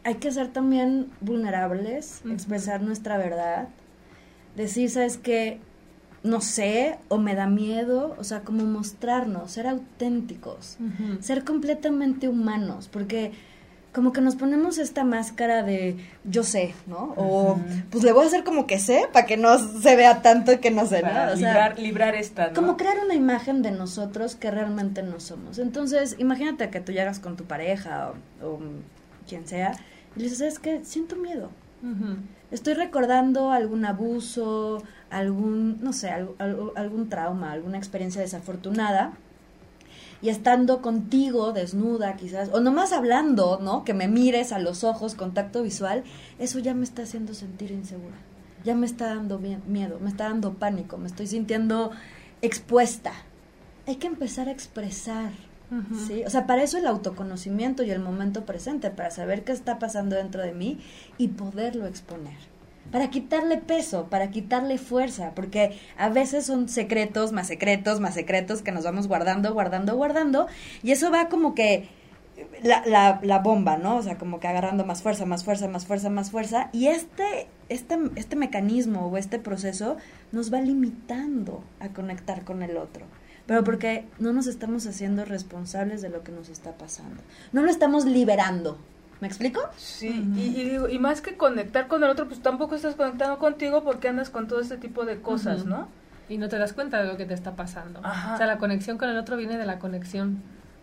[0.04, 3.68] hay que ser también vulnerables, expresar nuestra verdad,
[4.56, 5.60] decir, ¿sabes qué?
[6.24, 10.78] No sé, o me da miedo, o sea, como mostrarnos, ser auténticos,
[11.20, 13.32] ser completamente humanos, porque
[13.94, 17.14] como que nos ponemos esta máscara de yo sé, ¿no?
[17.16, 17.60] O
[17.90, 20.72] pues le voy a hacer como que sé para que no se vea tanto que
[20.72, 21.32] no sé, ¿no?
[21.32, 22.54] O librar, librar esta, ¿no?
[22.54, 25.60] Como crear una imagen de nosotros que realmente no somos.
[25.60, 28.58] Entonces, imagínate que tú llegas con tu pareja o,
[29.28, 29.72] quien sea
[30.16, 30.84] y le dices, ¿sabes qué?
[30.84, 31.50] Siento miedo.
[32.50, 34.82] Estoy recordando algún abuso,
[35.14, 39.12] algún, no sé, algún trauma, alguna experiencia desafortunada
[40.20, 43.84] y estando contigo desnuda quizás, o nomás hablando, ¿no?
[43.84, 46.02] Que me mires a los ojos, contacto visual,
[46.38, 48.16] eso ya me está haciendo sentir insegura,
[48.64, 51.92] ya me está dando miedo, me está dando pánico, me estoy sintiendo
[52.42, 53.12] expuesta.
[53.86, 55.30] Hay que empezar a expresar,
[56.06, 56.24] ¿sí?
[56.24, 60.16] O sea, para eso el autoconocimiento y el momento presente, para saber qué está pasando
[60.16, 60.80] dentro de mí
[61.18, 62.53] y poderlo exponer
[62.94, 68.62] para quitarle peso, para quitarle fuerza, porque a veces son secretos, más secretos, más secretos
[68.62, 70.46] que nos vamos guardando, guardando, guardando,
[70.84, 71.88] y eso va como que
[72.62, 73.96] la, la, la bomba, ¿no?
[73.96, 77.48] O sea, como que agarrando más fuerza, más fuerza, más fuerza, más fuerza, y este,
[77.68, 79.96] este, este mecanismo o este proceso
[80.30, 83.06] nos va limitando a conectar con el otro
[83.46, 87.22] pero porque no nos estamos haciendo responsables de lo que nos está pasando.
[87.52, 88.78] No lo estamos liberando,
[89.24, 89.62] ¿Me explico?
[89.78, 93.82] Sí, y, digo, y más que conectar con el otro, pues tampoco estás conectando contigo
[93.82, 95.88] porque andas con todo este tipo de cosas, ¿no?
[96.28, 98.00] Y no te das cuenta de lo que te está pasando.
[98.00, 100.42] O sea, la conexión con el otro viene de la conexión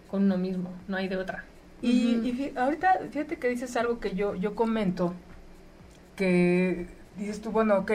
[0.09, 1.43] con uno mismo, no hay de otra.
[1.83, 5.13] Y, ahorita, fíjate que dices algo que yo, yo comento,
[6.15, 7.91] que dices tú, bueno, ok,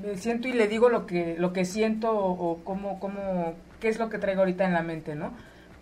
[0.00, 3.88] me siento y le digo lo que, lo que siento o, o cómo, cómo, qué
[3.88, 5.32] es lo que traigo ahorita en la mente, ¿no?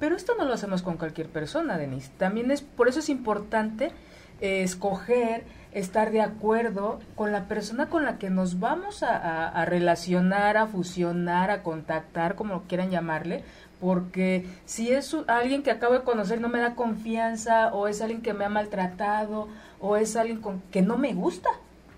[0.01, 2.11] Pero esto no lo hacemos con cualquier persona, Denise.
[2.17, 3.93] También es, por eso es importante
[4.41, 10.57] eh, escoger, estar de acuerdo con la persona con la que nos vamos a, relacionar,
[10.57, 13.45] a fusionar, a contactar, como quieran llamarle,
[13.79, 18.23] porque si es alguien que acabo de conocer no me da confianza, o es alguien
[18.23, 21.51] que me ha maltratado, o es alguien con, que no me gusta,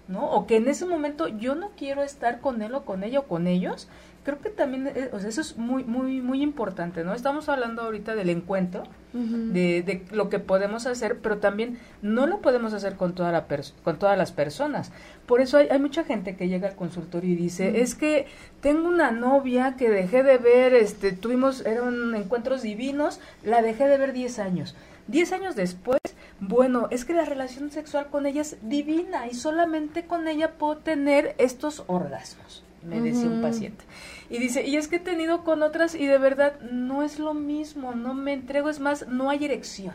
[0.08, 0.28] ¿no?
[0.30, 3.28] O que en ese momento yo no quiero estar con él o con ella o
[3.28, 3.88] con ellos,
[4.24, 7.14] creo que también, eh, o sea, eso es muy, muy, muy importante, ¿no?
[7.14, 12.40] Estamos hablando ahorita del encuentro, de, de, lo que podemos hacer, pero también no lo
[12.40, 13.46] podemos hacer con, toda la
[13.82, 14.90] con todas las personas.
[15.26, 18.26] Por eso hay, hay, mucha gente que llega al consultorio y dice, es que
[18.62, 23.98] tengo una novia que dejé de ver, este, tuvimos, eran encuentros divinos, la dejé de
[23.98, 24.74] ver 10 años.
[25.08, 26.00] 10 años después,
[26.40, 30.78] bueno, es que la relación sexual con ella es divina y solamente con ella puedo
[30.78, 33.84] tener estos orgasmos me decía un paciente.
[34.30, 37.34] Y dice, y es que he tenido con otras y de verdad no es lo
[37.34, 39.94] mismo, no me entrego, es más, no hay erección.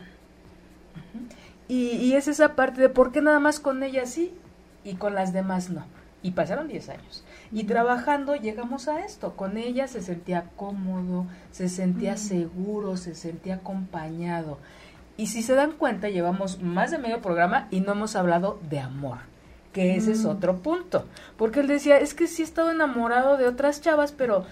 [1.68, 4.32] y, y, es esa parte de por qué nada más con ella sí
[4.84, 5.84] y con las demás no.
[6.22, 7.24] Y pasaron 10 años.
[7.52, 9.36] Y trabajando llegamos a esto.
[9.36, 14.58] Con ella se sentía cómodo, se sentía seguro, se sentía acompañado.
[15.16, 18.80] Y si se dan cuenta, llevamos más de medio programa y no hemos hablado de
[18.80, 19.18] amor
[19.72, 20.28] que ese es mm.
[20.28, 21.04] otro punto.
[21.36, 24.44] Porque él decía, es que sí he estado enamorado de otras chavas, pero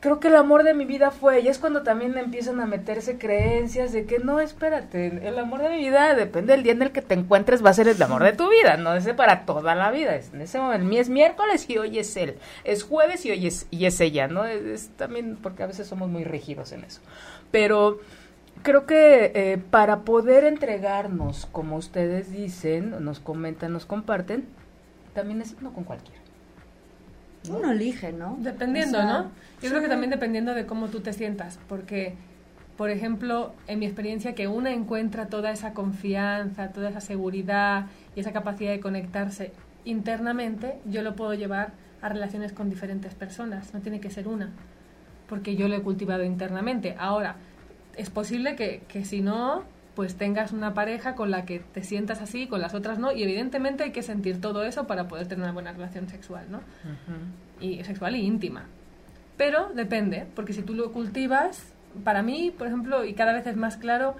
[0.00, 3.18] creo que el amor de mi vida fue, y es cuando también empiezan a meterse
[3.18, 6.90] creencias de que no, espérate, el amor de mi vida depende del día en el
[6.90, 9.74] que te encuentres, va a ser el amor de tu vida, no es para toda
[9.74, 13.26] la vida, es, en ese momento, mi es miércoles y hoy es él, es jueves
[13.26, 14.46] y hoy es, y es ella, ¿no?
[14.46, 17.00] es también porque a veces somos muy rígidos en eso.
[17.50, 18.00] Pero
[18.62, 24.44] creo que eh, para poder entregarnos, como ustedes dicen, nos comentan, nos comparten,
[25.14, 26.20] también es no con cualquiera.
[27.48, 28.36] Uno elige, ¿no?
[28.40, 29.30] Dependiendo, ¿no?
[29.62, 32.14] Yo creo que también dependiendo de cómo tú te sientas, porque,
[32.76, 38.20] por ejemplo, en mi experiencia, que una encuentra toda esa confianza, toda esa seguridad y
[38.20, 39.52] esa capacidad de conectarse
[39.84, 44.50] internamente, yo lo puedo llevar a relaciones con diferentes personas, no tiene que ser una,
[45.28, 46.94] porque yo lo he cultivado internamente.
[46.98, 47.36] Ahora,
[47.96, 52.22] es posible que, que si no, pues tengas una pareja con la que te sientas
[52.22, 55.42] así, con las otras no, y evidentemente hay que sentir todo eso para poder tener
[55.42, 56.60] una buena relación sexual, ¿no?
[57.60, 58.64] Y sexual y íntima.
[59.36, 61.72] Pero depende, porque si tú lo cultivas,
[62.04, 64.16] para mí, por ejemplo, y cada vez es más claro,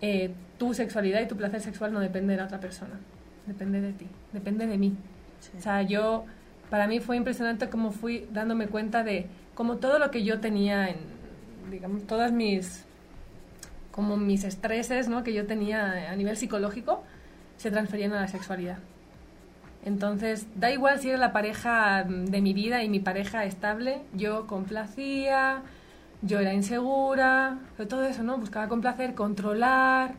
[0.00, 2.98] eh, tu sexualidad y tu placer sexual no depende de la otra persona,
[3.46, 4.96] depende de ti, depende de mí.
[5.56, 6.24] O sea, yo,
[6.70, 10.88] para mí fue impresionante cómo fui dándome cuenta de cómo todo lo que yo tenía
[10.88, 10.96] en,
[11.70, 12.84] digamos, todas mis
[13.90, 15.24] como mis estreses ¿no?
[15.24, 17.02] que yo tenía a nivel psicológico
[17.56, 18.78] se transferían a la sexualidad.
[19.86, 24.46] Entonces, da igual si era la pareja de mi vida y mi pareja estable, yo
[24.46, 25.62] complacía,
[26.22, 28.36] yo era insegura, todo eso, ¿no?
[28.36, 30.14] Buscaba complacer, controlar,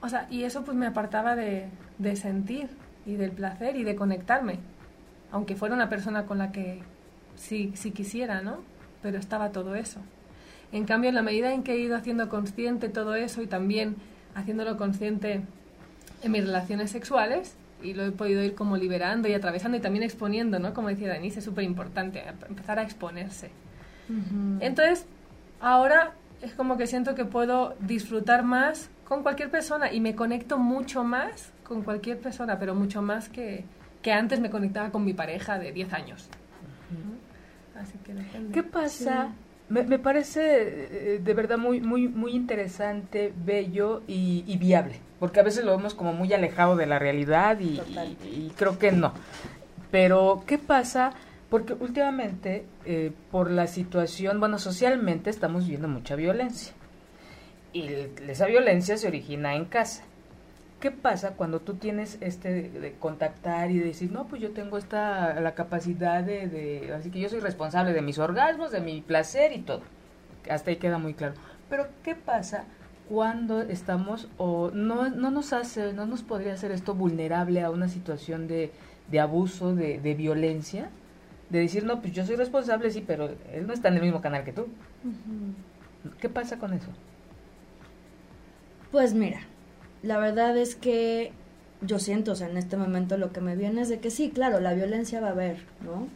[0.00, 1.68] o sea, y eso pues me apartaba de,
[1.98, 2.68] de sentir
[3.04, 4.60] y del placer y de conectarme,
[5.32, 6.80] aunque fuera una persona con la que
[7.34, 8.58] sí, sí quisiera, ¿no?
[9.02, 10.00] Pero estaba todo eso.
[10.72, 13.96] En cambio, en la medida en que he ido haciendo consciente todo eso y también
[14.34, 15.42] haciéndolo consciente
[16.22, 20.04] en mis relaciones sexuales, y lo he podido ir como liberando y atravesando y también
[20.04, 20.72] exponiendo, ¿no?
[20.72, 23.50] Como decía Denise, es súper importante empezar a exponerse.
[24.60, 25.06] Entonces,
[25.60, 30.58] ahora es como que siento que puedo disfrutar más con cualquier persona y me conecto
[30.58, 33.64] mucho más con cualquier persona, pero mucho más que,
[34.02, 36.28] que antes me conectaba con mi pareja de 10 años.
[37.74, 38.14] Así que
[38.52, 39.32] ¿Qué pasa?
[39.72, 40.40] Me, me, parece
[41.14, 45.76] eh, de verdad muy, muy, muy interesante, bello y, y viable porque a veces lo
[45.76, 47.80] vemos como muy alejado de la realidad y,
[48.56, 49.12] creo que no.
[49.92, 51.12] Pero, ¿qué pasa?
[51.48, 56.72] Porque últimamente, eh, por la situación, bueno, socialmente estamos viendo mucha violencia.
[57.72, 57.86] Y
[58.26, 60.02] esa violencia se origina en casa.
[60.82, 65.38] ¿Qué pasa cuando tú tienes este de, contactar y decir, no, pues yo tengo esta,
[65.40, 69.52] la capacidad de, de, así que yo soy responsable de mis orgasmos, de mi placer
[69.52, 69.82] y todo.
[70.50, 71.34] Hasta ahí queda muy claro.
[71.70, 72.64] Pero, ¿qué pasa
[73.08, 77.86] cuando estamos o no, no nos hace, no nos podría hacer esto vulnerable a una
[77.86, 78.72] situación de,
[79.08, 80.90] de abuso, de, de, violencia,
[81.48, 84.20] de decir, no, pues yo soy responsable, sí, pero él no está en el mismo
[84.20, 84.66] canal que tú.
[86.20, 86.88] ¿Qué pasa con eso?
[88.90, 89.42] Pues mira,
[90.02, 91.32] la verdad es que
[91.80, 94.30] yo siento, o sea, en este momento lo que me viene es de que sí,
[94.30, 96.06] claro, la violencia va a haber, ¿no?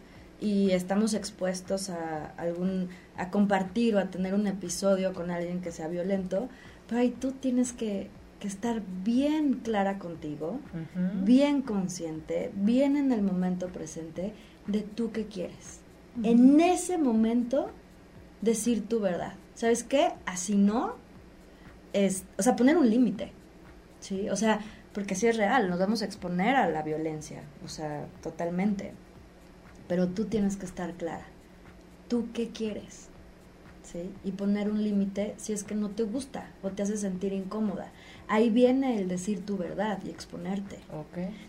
[0.40, 5.72] Y estamos expuestos a algún, a compartir o a tener un episodio con alguien que
[5.72, 6.49] sea violento,
[6.88, 8.11] pero ahí tú tienes que,
[8.42, 10.61] estar bien clara contigo,
[11.25, 14.35] bien consciente, bien en el momento presente
[14.68, 15.81] de tú qué quieres.
[16.22, 17.72] En ese momento,
[18.42, 19.35] decir tu verdad.
[19.55, 20.12] ¿Sabes qué?
[20.27, 20.94] Así no,
[21.92, 23.33] es, o sea, poner un límite,
[24.00, 24.28] ¿sí?
[24.30, 24.61] O sea,
[24.92, 28.92] porque si es real, nos vamos a exponer a la violencia, o sea, totalmente.
[29.88, 31.26] Pero tú tienes que estar clara.
[32.09, 33.09] ¿Tú qué quieres?
[34.24, 37.92] Y poner un límite si es que no te gusta o te hace sentir incómoda.
[38.28, 40.78] Ahí viene el decir tu verdad y exponerte.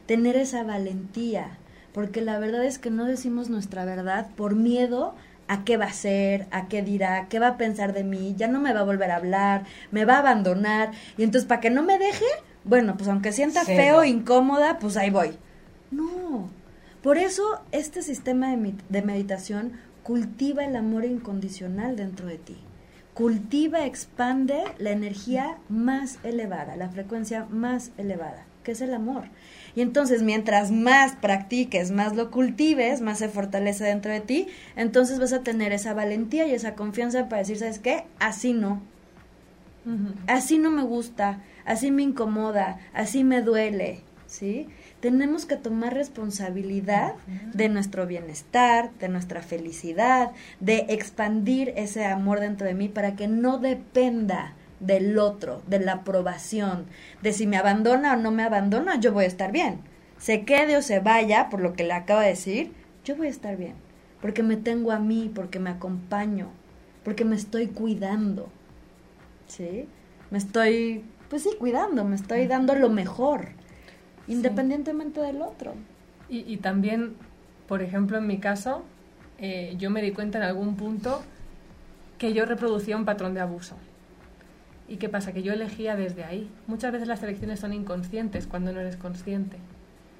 [0.05, 1.57] Tener esa valentía,
[1.93, 5.15] porque la verdad es que no decimos nuestra verdad por miedo
[5.47, 8.47] a qué va a ser, a qué dirá, qué va a pensar de mí, ya
[8.47, 10.91] no me va a volver a hablar, me va a abandonar.
[11.17, 12.25] Y entonces, para que no me deje,
[12.63, 15.37] bueno, pues aunque sienta feo, incómoda, pues ahí voy.
[15.91, 16.49] No.
[17.01, 22.57] Por eso este sistema de, de meditación cultiva el amor incondicional dentro de ti.
[23.13, 29.25] Cultiva, expande la energía más elevada, la frecuencia más elevada, que es el amor.
[29.77, 35.19] Y entonces, mientras más practiques, más lo cultives, más se fortalece dentro de ti, entonces
[35.19, 38.05] vas a tener esa valentía y esa confianza para decir, ¿sabes qué?
[38.17, 38.81] Así no.
[40.25, 44.67] Así no me gusta, así me incomoda, así me duele, ¿sí?
[44.99, 47.13] tenemos que tomar responsabilidad
[47.53, 53.27] de nuestro bienestar, de nuestra felicidad, de expandir ese amor dentro de mí para que
[53.27, 56.85] no dependa del otro, de la aprobación,
[57.21, 59.79] de si me abandona o no me abandona, yo voy a estar bien.
[60.17, 62.71] Se quede o se vaya, por lo que le acabo de decir,
[63.03, 63.75] yo voy a estar bien,
[64.21, 66.49] porque me tengo a mí, porque me acompaño,
[67.03, 68.49] porque me estoy cuidando.
[69.47, 69.87] ¿Sí?
[70.29, 73.49] Me estoy, pues sí, cuidando, me estoy dando lo mejor
[74.27, 75.73] independientemente del otro.
[76.29, 77.15] Y, también,
[77.69, 78.83] por ejemplo, en mi caso,
[79.37, 81.21] eh, yo me di cuenta en algún punto
[82.17, 83.77] que yo reproducía un patrón de abuso.
[84.87, 85.33] ¿Y qué pasa?
[85.33, 86.49] Que yo elegía desde ahí.
[86.67, 89.57] Muchas veces las elecciones son inconscientes cuando no eres consciente.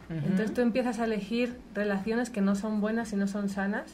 [0.10, 3.93] Entonces tú empiezas a elegir relaciones que no son buenas y no son sanas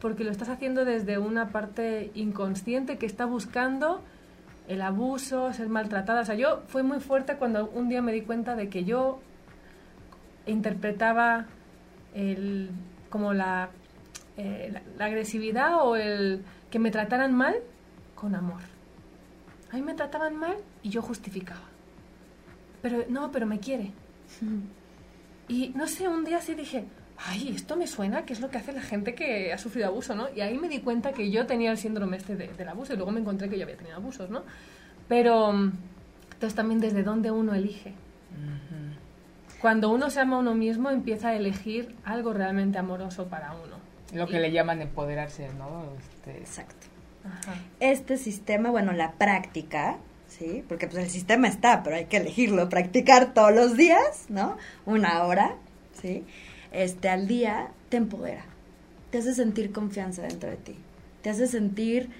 [0.00, 4.02] porque lo estás haciendo desde una parte inconsciente que está buscando
[4.68, 6.22] el abuso, ser maltratada.
[6.22, 9.20] O sea, yo fue muy fuerte cuando un día me di cuenta de que yo
[10.46, 11.46] interpretaba
[12.14, 12.70] el,
[13.10, 13.70] como la,
[14.36, 17.54] eh, la, agresividad o el que me trataran mal
[18.14, 18.60] con amor.
[19.74, 21.64] A mí me trataban mal y yo justificaba.
[22.80, 23.90] Pero no, pero me quiere.
[25.48, 26.84] Y no sé, un día sí dije,
[27.18, 30.14] ay, esto me suena, que es lo que hace la gente que ha sufrido abuso,
[30.14, 30.28] ¿no?
[30.32, 33.10] Y ahí me di cuenta que yo tenía el síndrome este del abuso y luego
[33.10, 34.44] me encontré que yo había tenido abusos, ¿no?
[35.08, 37.94] Pero entonces también desde dónde uno elige.
[39.60, 43.74] Cuando uno se ama a uno mismo, empieza a elegir algo realmente amoroso para uno.
[44.12, 45.86] Lo que le llaman empoderarse, ¿no?
[45.98, 46.38] Este...
[46.38, 46.93] Exacto.
[47.80, 49.96] Este sistema, bueno, la práctica,
[50.28, 50.64] ¿sí?
[50.68, 54.56] Porque pues el sistema está, pero hay que elegirlo, practicar todos los días, ¿no?
[54.86, 55.56] Una hora,
[56.00, 56.24] ¿sí?
[56.74, 58.44] este, al día, te empodera.
[59.10, 60.76] Te hace sentir confianza dentro de ti.
[61.22, 62.10] Te hace sentir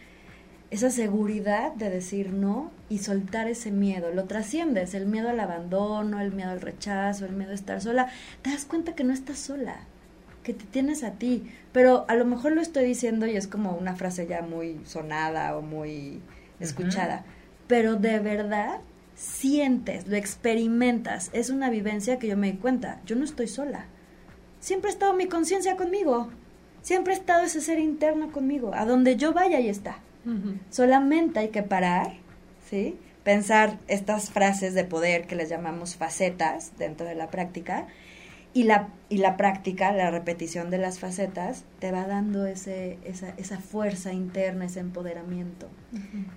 [0.71, 4.13] esa seguridad de decir no y soltar ese miedo.
[4.13, 8.09] Lo trasciendes, el miedo al abandono, el miedo al rechazo, el miedo a estar sola.
[8.43, 9.81] Te das cuenta que no estás sola,
[10.45, 11.51] que te tienes a ti.
[11.73, 15.57] Pero a lo mejor lo estoy diciendo y es como una frase ya muy sonada
[15.57, 16.21] o muy
[16.61, 17.25] escuchada.
[17.67, 18.81] Pero de verdad
[19.17, 21.31] sientes, lo experimentas.
[21.33, 23.01] Es una vivencia que yo me di cuenta.
[23.07, 23.87] Yo no estoy sola.
[24.61, 26.31] Siempre ha estado mi conciencia conmigo.
[26.83, 28.73] Siempre ha estado ese ser interno conmigo.
[28.75, 29.99] A donde yo vaya, ahí está.
[30.71, 32.15] Solamente hay que parar,
[32.71, 32.97] ¿sí?
[33.25, 37.89] Pensar estas frases de poder que les llamamos facetas dentro de la práctica
[38.55, 43.35] y la, y la práctica, la repetición de las facetas, te va dando ese, esa,
[43.37, 45.69] esa fuerza interna, ese empoderamiento.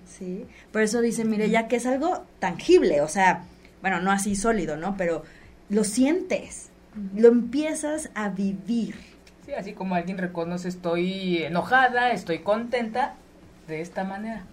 [0.04, 0.44] ¿sí?
[0.72, 3.44] Por eso dice, mire, ya que es algo tangible, o sea,
[3.80, 4.96] bueno, no así sólido, ¿no?
[4.96, 5.22] Pero
[5.68, 6.70] lo sientes,
[7.14, 8.96] lo empiezas a vivir.
[9.46, 13.14] Sí, así como alguien reconoce, estoy enojada, estoy contenta,
[13.68, 14.44] de esta manera.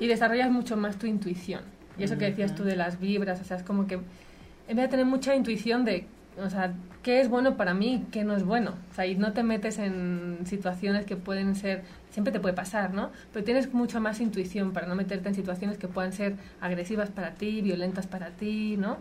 [0.00, 1.62] Y desarrollas mucho más tu intuición.
[1.98, 4.84] Y eso que decías tú de las vibras, o sea, es como que en vez
[4.84, 6.06] de tener mucha intuición de
[6.42, 8.74] o sea, qué es bueno para mí, qué no es bueno.
[8.90, 12.92] O sea, y no te metes en situaciones que pueden ser, siempre te puede pasar,
[12.92, 13.10] ¿no?
[13.32, 17.34] Pero tienes mucha más intuición para no meterte en situaciones que puedan ser agresivas para
[17.34, 18.98] ti, violentas para ti, ¿no?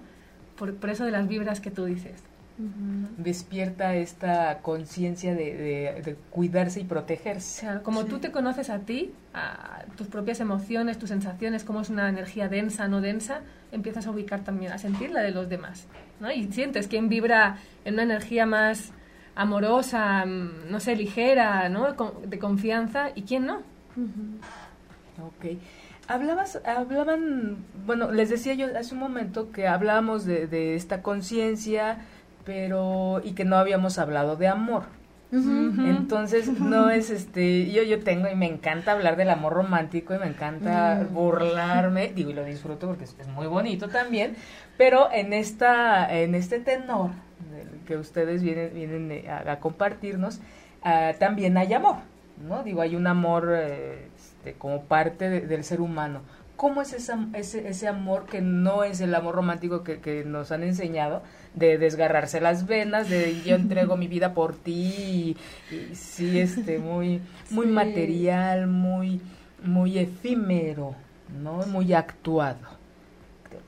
[0.57, 2.23] Por, por eso de las vibras que tú dices.
[3.17, 7.67] Despierta esta conciencia de, cuidarse y protegerse.
[7.83, 12.07] como tú te conoces a ti, a tus propias emociones, tus sensaciones, cómo es una
[12.07, 13.41] energía densa, no densa,
[13.73, 15.85] empiezas a ubicar también, a sentir la de los demás.
[16.19, 16.31] ¿No?
[16.31, 18.91] Y sientes quién vibra en una energía más
[19.35, 21.93] amorosa, mm, no sé, ligera, ¿no?
[22.25, 23.57] De confianza y quién no.
[25.21, 25.57] Ok.
[26.07, 31.97] Hablabas, hablaban, bueno, les decía yo hace un momento que hablábamos de, de esta conciencia,
[32.43, 34.83] pero y que no habíamos hablado de amor.
[35.35, 40.17] Entonces no es este, yo yo tengo y me encanta hablar del amor romántico y
[40.17, 44.35] me encanta burlarme, digo y lo disfruto porque es, muy bonito también,
[44.77, 47.11] pero en esta en este tenor
[47.85, 50.39] que ustedes vienen vienen eh, a, compartirnos
[50.83, 51.97] ah, también hay amor,
[52.47, 52.63] ¿no?
[52.63, 56.21] Digo hay un amor eh, este, como parte del ser humano.
[56.55, 60.63] ¿Cómo es ese, ese amor que no es el amor romántico que, que nos han
[60.63, 61.23] enseñado?
[61.55, 65.35] de desgarrarse las venas, de yo entrego mi vida por ti,
[65.71, 69.21] y, sí, este, muy, muy material, muy,
[69.63, 70.95] muy efímero,
[71.41, 71.65] ¿no?
[71.67, 72.75] Muy actuado.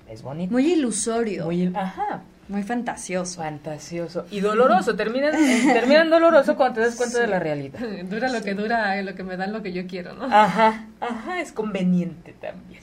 [0.07, 0.51] Es bonito.
[0.51, 1.45] Muy ilusorio.
[1.45, 2.23] Muy, ajá.
[2.49, 3.41] Muy fantasioso.
[3.41, 4.25] Fantasioso.
[4.31, 4.95] Y doloroso.
[4.95, 5.33] Terminan,
[5.73, 7.79] terminan doloroso cuando te das cuenta de la realidad.
[8.09, 10.25] Dura lo que dura, lo que me dan lo que yo quiero, ¿no?
[10.25, 12.81] Ajá, ajá, es conveniente también.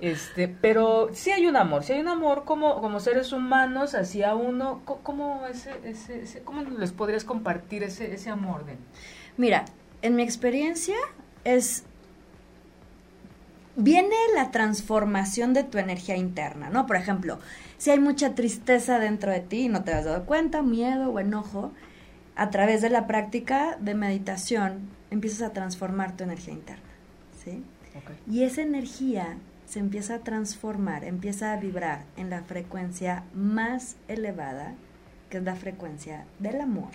[0.00, 4.34] Este, pero sí hay un amor, sí hay un amor como, como seres humanos hacia
[4.34, 4.82] uno.
[4.84, 8.66] ¿Cómo, ese, ese, ¿Cómo les podrías compartir ese, ese amor?
[8.66, 8.76] De?
[9.38, 9.64] Mira,
[10.02, 10.96] en mi experiencia
[11.44, 11.84] es
[13.76, 16.86] viene la transformación de tu energía interna, ¿no?
[16.86, 17.38] Por ejemplo,
[17.78, 21.20] si hay mucha tristeza dentro de ti y no te has dado cuenta, miedo o
[21.20, 21.72] enojo,
[22.34, 26.82] a través de la práctica de meditación empiezas a transformar tu energía interna,
[27.42, 27.62] ¿sí?
[28.30, 34.74] Y esa energía se empieza a transformar, empieza a vibrar en la frecuencia más elevada,
[35.30, 36.90] que es la frecuencia del amor,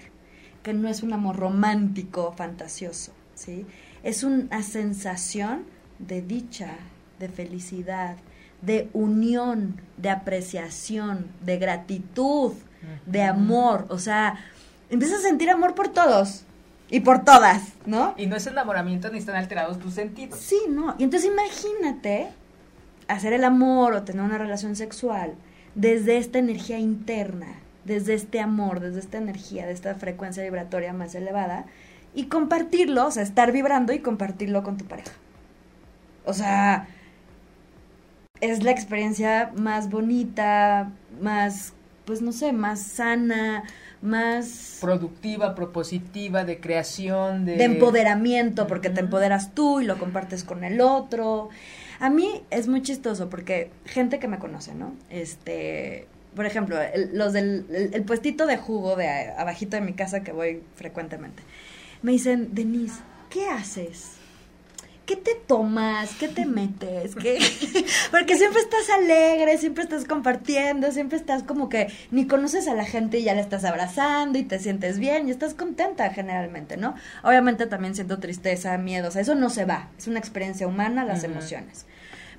[0.64, 3.66] que no es un amor romántico, fantasioso, ¿sí?
[4.04, 5.66] Es una sensación
[6.00, 6.76] de dicha,
[7.20, 8.16] de felicidad,
[8.62, 12.54] de unión, de apreciación, de gratitud,
[13.06, 13.86] de amor.
[13.90, 14.40] O sea,
[14.90, 16.44] empiezas a sentir amor por todos
[16.90, 18.14] y por todas, ¿no?
[18.18, 20.40] Y no es enamoramiento ni están alterados tus sentidos.
[20.40, 20.96] Sí, no.
[20.98, 22.30] Y entonces imagínate
[23.08, 25.34] hacer el amor o tener una relación sexual
[25.76, 27.48] desde esta energía interna,
[27.86, 31.66] desde este amor, desde esta energía, de esta frecuencia vibratoria más elevada
[32.14, 35.14] y compartirlo, o sea, estar vibrando y compartirlo con tu pareja.
[36.26, 36.88] O sea,
[38.42, 41.74] es la experiencia más bonita, más,
[42.06, 43.64] pues no sé, más sana,
[44.02, 44.80] más...
[44.82, 47.58] Productiva, propositiva, de creación, de...
[47.58, 51.50] De empoderamiento, porque te empoderas tú y lo compartes con el otro.
[52.00, 54.96] A mí es muy chistoso porque gente que me conoce, ¿no?
[55.12, 56.78] Este, por ejemplo,
[57.14, 61.44] los del el, puestito de jugo de abajito de mi casa que voy frecuentemente,
[62.02, 64.21] me dicen, Denise, ¿qué haces?
[65.12, 66.14] ¿Qué te tomas?
[66.16, 67.16] ¿Qué te metes?
[67.16, 67.38] ¿Qué?
[68.12, 72.86] Porque siempre estás alegre, siempre estás compartiendo, siempre estás como que ni conoces a la
[72.86, 76.96] gente y ya la estás abrazando y te sientes bien y estás contenta generalmente, ¿no?
[77.24, 81.04] Obviamente también siento tristeza, miedo, o sea, eso no se va, es una experiencia humana,
[81.04, 81.86] las emociones.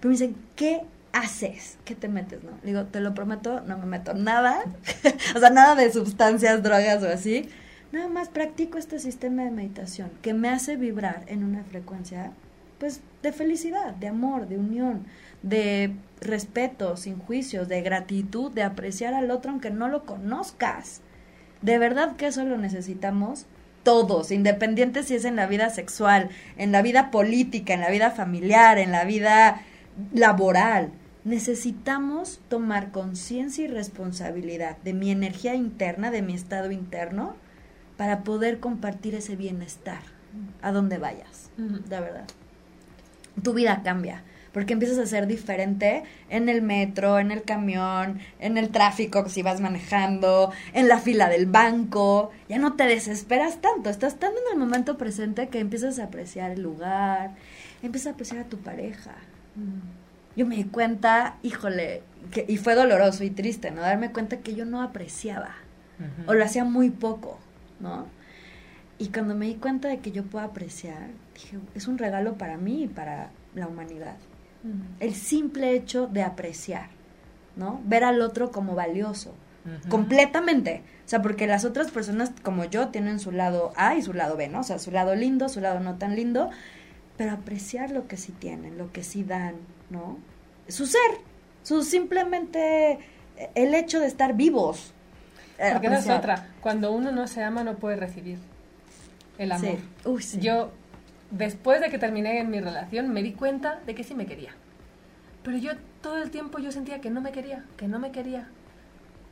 [0.00, 0.80] Pero me dicen, ¿qué
[1.12, 1.76] haces?
[1.84, 2.52] ¿Qué te metes, no?
[2.62, 4.64] Digo, te lo prometo, no me meto nada,
[5.36, 7.50] o sea, nada de sustancias, drogas o así,
[7.92, 12.32] nada más practico este sistema de meditación que me hace vibrar en una frecuencia,
[12.82, 15.04] pues, de felicidad, de amor, de unión,
[15.44, 21.00] de respeto, sin juicios, de gratitud, de apreciar al otro aunque no lo conozcas.
[21.60, 23.46] De verdad que eso lo necesitamos
[23.84, 28.10] todos, independiente si es en la vida sexual, en la vida política, en la vida
[28.10, 29.62] familiar, en la vida
[30.12, 30.90] laboral.
[31.22, 37.36] Necesitamos tomar conciencia y responsabilidad de mi energía interna, de mi estado interno,
[37.96, 40.02] para poder compartir ese bienestar
[40.62, 41.52] a donde vayas,
[41.88, 42.26] la verdad.
[43.42, 44.22] Tu vida cambia
[44.52, 49.42] porque empiezas a ser diferente en el metro, en el camión, en el tráfico si
[49.42, 54.52] vas manejando, en la fila del banco, ya no te desesperas tanto, estás tan en
[54.52, 57.34] el momento presente que empiezas a apreciar el lugar,
[57.82, 59.14] empiezas a apreciar a tu pareja.
[59.56, 60.36] Mm.
[60.36, 63.82] Yo me di cuenta, híjole, que, y fue doloroso y triste, ¿no?
[63.82, 65.56] Darme cuenta que yo no apreciaba,
[66.26, 67.38] o lo hacía muy poco,
[67.78, 68.06] ¿no?
[69.02, 72.56] Y cuando me di cuenta de que yo puedo apreciar, dije, es un regalo para
[72.56, 74.14] mí y para la humanidad.
[75.00, 76.86] El simple hecho de apreciar,
[77.56, 77.80] ¿no?
[77.84, 79.34] Ver al otro como valioso,
[79.88, 80.84] completamente.
[81.04, 84.36] O sea, porque las otras personas como yo tienen su lado A y su lado
[84.36, 84.60] B, ¿no?
[84.60, 86.50] O sea, su lado lindo, su lado no tan lindo,
[87.16, 89.56] pero apreciar lo que sí tienen, lo que sí dan,
[89.90, 90.16] ¿no?
[90.68, 91.10] Su ser,
[91.64, 93.00] su simplemente
[93.36, 94.94] eh, el hecho de estar vivos.
[95.58, 96.50] Eh, porque no es otra.
[96.60, 98.38] Cuando uno no se ama, no puede recibir
[99.42, 99.78] el amor.
[100.40, 100.72] Yo
[101.32, 104.50] después de que terminé en mi relación, me di cuenta de que sí me quería.
[105.42, 108.48] Pero yo todo el tiempo yo sentía que no me quería, que no me quería.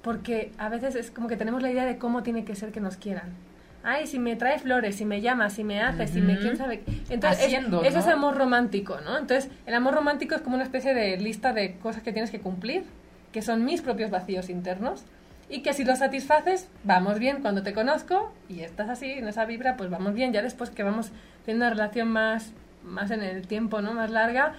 [0.03, 2.81] Porque a veces es como que tenemos la idea de cómo tiene que ser que
[2.81, 3.35] nos quieran.
[3.83, 6.83] Ay, si me trae flores, si me llama, si me hace, si me quién sabe.
[7.09, 9.17] Entonces, Haciendo, es, eso es amor romántico, ¿no?
[9.17, 12.41] Entonces, el amor romántico es como una especie de lista de cosas que tienes que
[12.41, 12.85] cumplir,
[13.33, 15.05] que son mis propios vacíos internos
[15.51, 19.45] y que si lo satisfaces, vamos bien cuando te conozco y estás así, en esa
[19.45, 20.33] vibra, pues vamos bien.
[20.33, 21.11] Ya después que vamos
[21.45, 22.53] teniendo una relación más,
[22.85, 23.93] más en el tiempo, ¿no?
[23.93, 24.55] Más larga,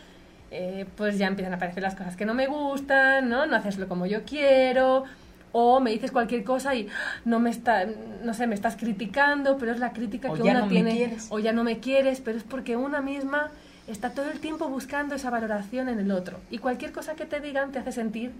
[0.51, 3.45] eh, pues ya empiezan a aparecer las cosas que no me gustan, ¿no?
[3.45, 5.05] No haces lo como yo quiero,
[5.53, 6.89] o me dices cualquier cosa y
[7.23, 7.85] no me está,
[8.23, 11.63] no sé, me estás criticando, pero es la crítica que una tiene, o ya no
[11.63, 13.49] me quieres, pero es porque una misma
[13.87, 16.39] está todo el tiempo buscando esa valoración en el otro.
[16.49, 18.31] Y cualquier cosa que te digan te hace sentir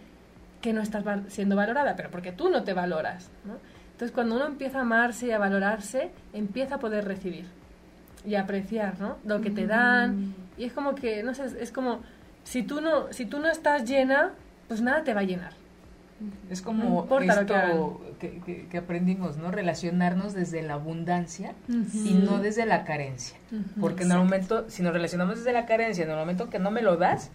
[0.61, 3.29] que no estás siendo valorada, pero porque tú no te valoras.
[3.45, 3.53] ¿no?
[3.91, 7.45] Entonces, cuando uno empieza a amarse y a valorarse, empieza a poder recibir
[8.25, 9.17] y apreciar ¿no?
[9.25, 10.15] lo que te dan.
[10.15, 10.35] Mm.
[10.57, 12.01] Y es como que, no sé, es como,
[12.43, 14.31] si tú no, si tú no estás llena,
[14.67, 15.53] pues nada te va a llenar.
[16.49, 19.49] Es como esto que, que, aprendimos, ¿no?
[19.49, 23.37] Relacionarnos desde la abundancia y no desde la carencia.
[23.79, 26.69] Porque en el momento, si nos relacionamos desde la carencia, en el momento que no
[26.69, 27.31] me lo das,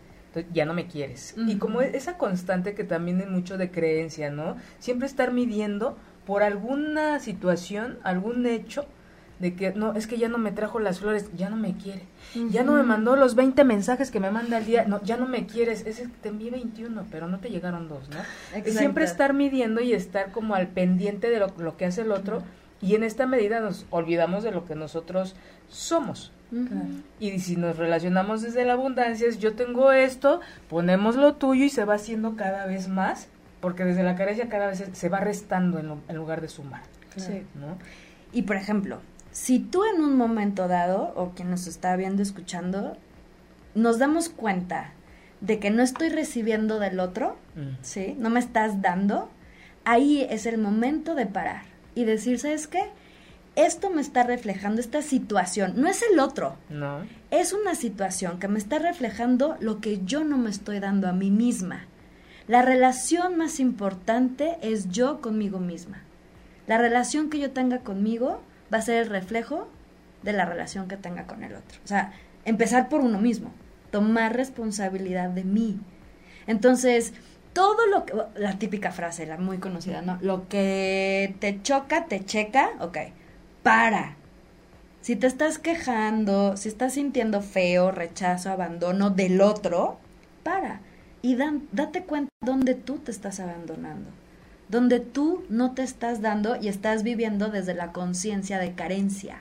[0.52, 1.34] ya no me quieres.
[1.36, 4.56] Y como esa constante que también es mucho de creencia, ¿no?
[4.78, 8.86] Siempre estar midiendo por alguna situación, algún hecho,
[9.38, 12.02] de que no, es que ya no me trajo las flores, ya no me quiere.
[12.50, 15.26] Ya no me mandó los 20 mensajes que me manda al día, no, ya no
[15.26, 15.86] me quieres.
[15.86, 18.16] Es que te envié 21, pero no te llegaron dos, ¿no?
[18.64, 22.42] Siempre estar midiendo y estar como al pendiente de lo, lo que hace el otro.
[22.80, 25.34] Y en esta medida nos olvidamos de lo que nosotros
[25.68, 26.32] somos.
[27.18, 31.70] Y si nos relacionamos desde la abundancia, es yo tengo esto, ponemos lo tuyo y
[31.70, 33.28] se va haciendo cada vez más,
[33.60, 36.82] porque desde la carencia cada vez se va restando en, lugar de sumar.
[38.32, 39.00] Y por ejemplo,
[39.32, 42.96] si tú en un momento dado, o quien nos está viendo, escuchando,
[43.74, 44.92] nos damos cuenta
[45.40, 47.82] de que no estoy recibiendo del otro, mm.
[47.82, 48.16] ¿sí?
[48.18, 49.30] No me estás dando,
[49.84, 51.62] ahí es el momento de parar
[51.94, 52.84] y decir, ¿sabes qué?
[53.56, 56.56] Esto me está reflejando esta situación, no es el otro.
[56.68, 57.06] No.
[57.30, 61.12] Es una situación que me está reflejando lo que yo no me estoy dando a
[61.12, 61.86] mí misma.
[62.46, 66.02] La relación más importante es yo conmigo misma.
[66.66, 68.42] La relación que yo tenga conmigo
[68.72, 69.68] va a ser el reflejo
[70.22, 71.80] de la relación que tenga con el otro.
[71.82, 72.12] O sea,
[72.44, 73.52] empezar por uno mismo,
[73.90, 75.80] tomar responsabilidad de mí.
[76.46, 77.14] Entonces,
[77.54, 80.18] todo lo que, la típica frase, la muy conocida, ¿no?
[80.20, 82.98] Lo que te choca, te checa, ok
[83.66, 84.14] para.
[85.00, 89.98] Si te estás quejando, si estás sintiendo feo, rechazo, abandono del otro,
[90.44, 90.80] para.
[91.20, 94.08] Y dan, date cuenta donde tú te estás abandonando.
[94.68, 99.38] Donde tú no te estás dando y estás viviendo desde la conciencia de carencia.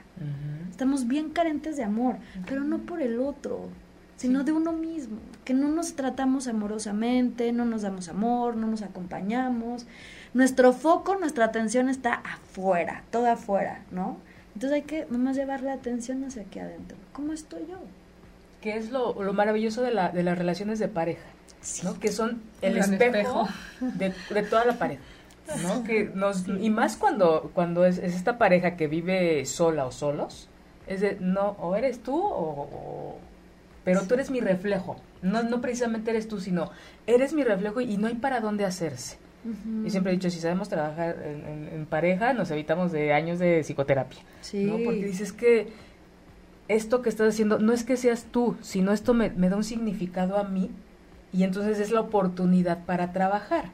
[0.71, 2.17] Estamos bien carentes de amor,
[2.47, 3.69] pero no por el otro,
[4.17, 5.17] sino de uno mismo.
[5.43, 9.85] Que no nos tratamos amorosamente, no nos damos amor, no nos acompañamos
[10.35, 14.17] nuestro foco, nuestra atención está afuera, toda afuera, ¿no?
[14.53, 16.97] Entonces hay que nomás llevar la atención hacia aquí adentro.
[17.13, 17.77] ¿Cómo estoy yo?
[18.59, 21.25] Que es lo, maravilloso de, la, de las relaciones de pareja,
[21.85, 21.97] ¿no?
[22.01, 23.47] Que son el espejo,
[23.79, 24.11] De,
[24.43, 25.01] toda la pareja.
[25.63, 25.85] ¿no?
[25.85, 30.49] Que nos, y más cuando, cuando es, esta pareja que vive sola o solos,
[30.85, 33.17] es de, no, o eres tú o,
[33.85, 34.97] pero tú eres mi reflejo.
[35.21, 36.71] No, no precisamente eres tú, sino
[37.07, 39.17] eres mi reflejo y no hay para dónde hacerse.
[39.85, 44.19] Y siempre he dicho, si sabemos trabajar en, pareja, nos evitamos de años de psicoterapia.
[44.41, 44.65] Sí.
[44.65, 44.77] ¿no?
[44.83, 45.67] Porque dices que
[46.67, 49.63] esto que estás haciendo no es que seas tú, sino esto me, me da un
[49.63, 50.71] significado a mí
[51.31, 53.65] y entonces es la oportunidad para trabajar.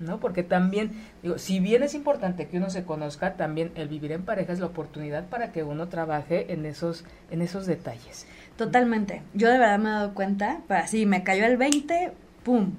[0.00, 0.18] ¿no?
[0.20, 4.24] Porque también, digo, si bien es importante que uno se conozca, también el vivir en
[4.24, 8.26] pareja es la oportunidad para que uno trabaje en esos, en esos detalles.
[8.56, 9.22] Totalmente.
[9.34, 12.12] Yo de verdad me he dado cuenta, para sí, me cayó el 20,
[12.42, 12.72] ¡pum!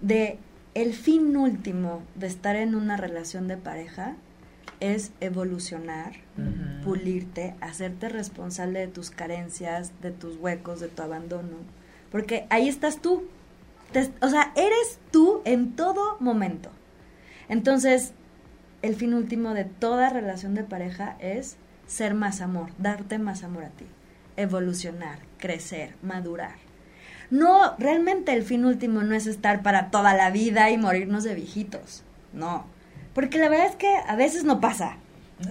[0.00, 0.38] De
[0.82, 4.14] el fin último de estar en una relación de pareja
[4.78, 6.12] es evolucionar,
[6.84, 11.56] pulirte, hacerte responsable de tus carencias, de tus huecos, de tu abandono.
[12.12, 13.24] Porque ahí estás tú,
[14.22, 16.70] o sea, eres tú en todo momento.
[17.48, 18.12] Entonces,
[18.80, 21.56] el fin último de toda relación de pareja es
[21.88, 23.86] ser más amor, darte más amor a ti,
[24.36, 26.67] evolucionar, crecer, madurar.
[27.30, 31.34] No, realmente el fin último no es estar para toda la vida y morirnos de
[31.34, 32.02] viejitos.
[32.32, 32.66] No.
[33.14, 34.96] Porque la verdad es que a veces no pasa.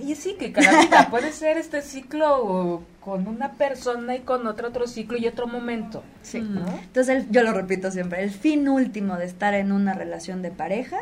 [0.04, 4.70] Y sí, que cada vida puede ser este ciclo con una persona y con otro
[4.70, 6.04] otro ciclo y otro momento.
[6.24, 6.38] Sí.
[6.38, 10.98] Entonces yo lo repito siempre, el fin último de estar en una relación de pareja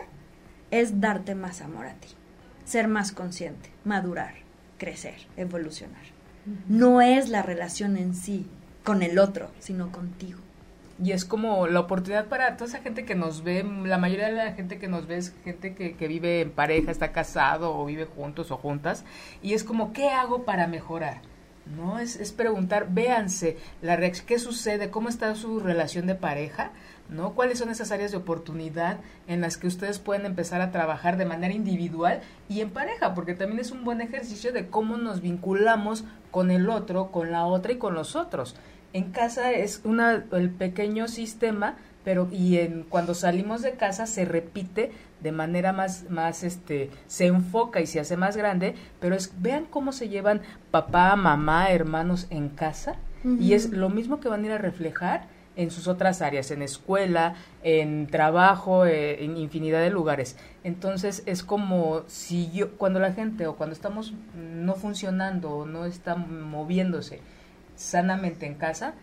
[0.71, 2.09] es darte más amor a ti,
[2.65, 4.35] ser más consciente, madurar,
[4.77, 6.03] crecer, evolucionar.
[6.67, 8.45] No es la relación en sí
[8.83, 10.44] con el otro, sino contigo
[11.03, 14.33] y es como la oportunidad para toda esa gente que nos ve, la mayoría de
[14.33, 17.85] la gente que nos ve es gente que, que vive en pareja, está casado o
[17.85, 19.03] vive juntos o juntas,
[19.41, 21.21] y es como, ¿qué hago para mejorar?
[21.65, 21.99] ¿No?
[21.99, 24.89] Es, es preguntar, véanse, la ¿qué sucede?
[24.89, 26.71] ¿Cómo está su relación de pareja?
[27.09, 27.33] ¿no?
[27.33, 31.25] ¿Cuáles son esas áreas de oportunidad en las que ustedes pueden empezar a trabajar de
[31.25, 33.13] manera individual y en pareja?
[33.13, 37.45] Porque también es un buen ejercicio de cómo nos vinculamos con el otro, con la
[37.45, 38.55] otra y con los otros
[38.95, 41.75] en casa es una, el pequeño sistema,
[42.05, 47.25] pero y en, cuando salimos de casa se repite de manera más, más, este, se
[47.25, 52.27] enfoca y se hace más grande, pero es, vean cómo se llevan papá, mamá, hermanos
[52.29, 52.95] en casa,
[53.39, 55.27] y es lo mismo que van a ir a reflejar
[55.57, 57.33] en sus otras áreas, en escuela,
[57.63, 60.37] en trabajo, eh, en infinidad de lugares.
[60.63, 65.85] Entonces es como si yo, cuando la gente o cuando estamos no funcionando o no
[65.85, 67.19] está moviéndose,
[67.75, 68.93] sanamente en casa,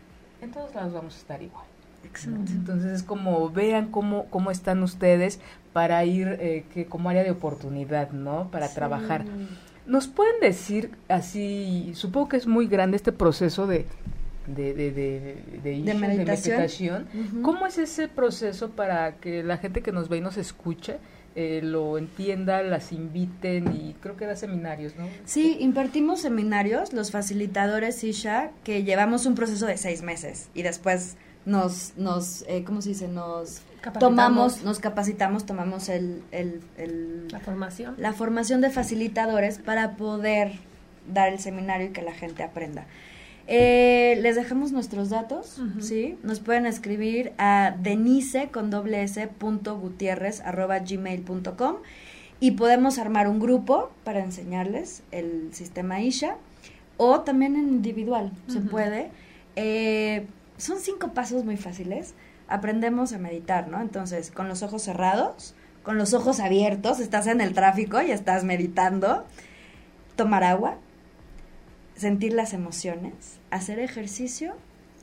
[0.40, 1.64] en todos lados vamos a estar igual.
[2.04, 2.52] Excelente.
[2.52, 5.40] Entonces es como vean cómo, cómo están ustedes
[5.72, 8.50] para ir eh, que como área de oportunidad, ¿no?
[8.50, 9.24] Para trabajar.
[9.86, 13.86] ¿Nos pueden decir así, supongo que es muy grande este proceso de,
[14.46, 14.90] de, de,
[15.62, 17.06] de, meditación?
[17.42, 20.98] ¿Cómo es ese proceso para que la gente que nos ve y nos escuche
[21.34, 25.06] eh, lo entienda, las inviten y creo que da seminarios, ¿no?
[25.24, 31.16] Sí, impartimos seminarios, los facilitadores Isha, que llevamos un proceso de seis meses y después
[31.44, 33.08] nos, nos eh, ¿cómo se dice?
[33.08, 33.62] Nos
[33.98, 36.60] tomamos, nos capacitamos, tomamos el, el,
[37.30, 37.94] la formación.
[37.98, 40.52] La formación de facilitadores para poder
[41.12, 42.86] dar el seminario y que la gente aprenda.
[43.48, 46.16] Eh, les dejamos nuestros datos, ¿sí?
[46.22, 51.76] Nos pueden escribir a denise con doble s punto gutierrez arroba gmail punto com
[52.38, 56.36] y podemos armar un grupo para enseñarles el sistema Isha
[56.96, 59.10] o también en individual, se puede.
[59.56, 60.26] Eh,
[60.56, 62.14] son cinco pasos muy fáciles.
[62.48, 63.80] Aprendemos a meditar, ¿no?
[63.80, 68.44] Entonces, con los ojos cerrados, con los ojos abiertos, estás en el tráfico y estás
[68.44, 69.24] meditando.
[70.14, 70.76] Tomar agua,
[72.02, 74.54] sentir las emociones, hacer ejercicio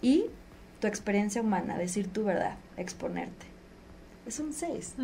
[0.02, 0.26] y
[0.80, 3.48] tu experiencia humana, decir tu verdad, exponerte.
[4.26, 4.96] Es un 6.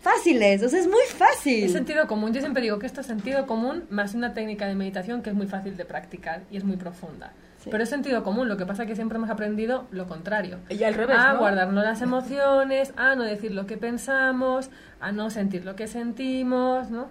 [0.00, 1.64] Fáciles, o sea, es muy fácil.
[1.64, 2.32] Es sentido común.
[2.32, 5.36] Yo siempre digo que esto es sentido común más una técnica de meditación que es
[5.36, 7.32] muy fácil de practicar y es muy profunda.
[7.70, 10.58] Pero es sentido común, lo que pasa es que siempre hemos aprendido lo contrario.
[10.68, 15.30] Y al revés, A guardarnos las emociones, a no decir lo que pensamos, a no
[15.30, 17.06] sentir lo que sentimos, ¿no?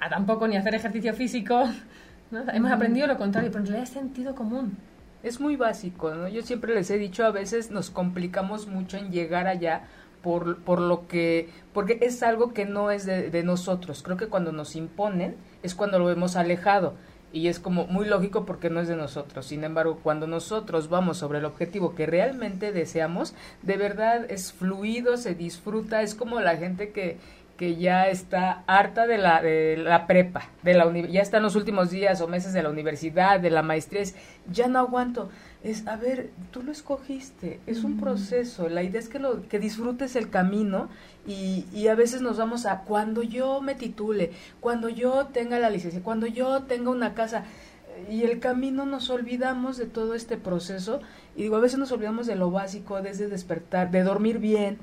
[0.00, 1.68] A tampoco ni hacer ejercicio físico,
[2.30, 4.78] Hemos aprendido lo contrario, pero en realidad es sentido común.
[5.22, 6.28] Es muy básico, ¿no?
[6.28, 9.82] Yo siempre les he dicho, a veces nos complicamos mucho en llegar allá
[10.22, 14.02] por, por lo que, porque es algo que no es de, de nosotros.
[14.02, 16.94] Creo que cuando nos imponen es cuando lo hemos alejado
[17.32, 19.46] y es como muy lógico porque no es de nosotros.
[19.46, 25.16] Sin embargo, cuando nosotros vamos sobre el objetivo que realmente deseamos, de verdad es fluido,
[25.16, 27.18] se disfruta, es como la gente que
[27.60, 31.56] que ya está harta de la, de la prepa, de la ya está en los
[31.56, 34.02] últimos días o meses de la universidad, de la maestría,
[34.50, 35.28] ya no aguanto.
[35.62, 39.58] es, a ver, tú lo escogiste, es un proceso, la idea es que, lo, que
[39.58, 40.88] disfrutes el camino
[41.26, 44.30] y, y, a veces nos vamos a cuando yo me titule,
[44.60, 47.44] cuando yo tenga la licencia, cuando yo tenga una casa
[48.08, 51.02] y el camino nos olvidamos de todo este proceso
[51.36, 54.78] y digo, a veces nos olvidamos de lo básico, desde despertar, de dormir bien,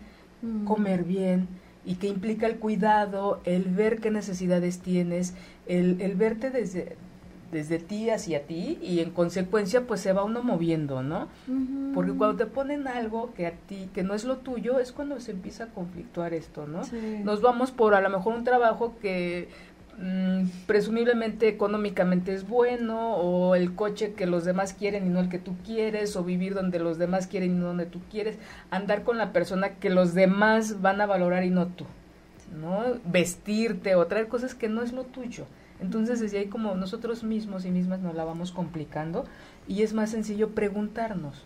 [0.68, 1.48] comer bien
[1.88, 5.34] y que implica el cuidado, el ver qué necesidades tienes,
[5.66, 6.98] el, el verte desde
[7.52, 11.30] desde ti hacia ti y en consecuencia pues se va uno moviendo, ¿no?
[11.94, 15.20] Porque cuando te ponen algo que a ti, que no es lo tuyo, es cuando
[15.22, 16.82] se empieza a conflictuar esto, ¿no?
[17.24, 19.48] Nos vamos por a lo mejor un trabajo que
[19.98, 25.30] mm, presumiblemente económicamente es bueno o el coche que los demás quieren y no el
[25.30, 28.38] que tú quieres o vivir donde los demás quieren y no donde tú quieres,
[28.72, 31.86] andar con la persona que los demás van a valorar y no tú,
[32.60, 32.84] ¿no?
[33.06, 35.46] Vestirte o traer cosas que no es lo tuyo.
[35.80, 39.26] Entonces desde ahí como nosotros mismos y mismas nos la vamos complicando
[39.68, 41.46] y es más sencillo preguntarnos.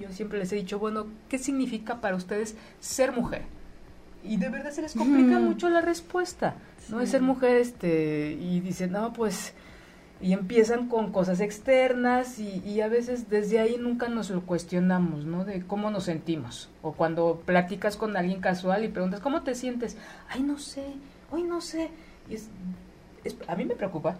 [0.00, 3.42] Yo siempre les he dicho, bueno, ¿qué significa para ustedes ser mujer?
[4.22, 6.54] Y de verdad se les complica mucho la respuesta,
[6.88, 7.00] ¿no?
[7.00, 9.54] Es ser mujer, este, y dicen, no, pues,
[10.20, 15.24] y empiezan con cosas externas y, y, a veces desde ahí nunca nos lo cuestionamos,
[15.24, 15.44] ¿no?
[15.44, 16.70] De cómo nos sentimos.
[16.82, 19.96] O cuando platicas con alguien casual y preguntas, ¿cómo te sientes?
[20.28, 20.84] Ay, no sé,
[21.30, 21.90] hoy no sé.
[22.30, 22.48] Y es,
[23.48, 24.16] a mí me preocupa.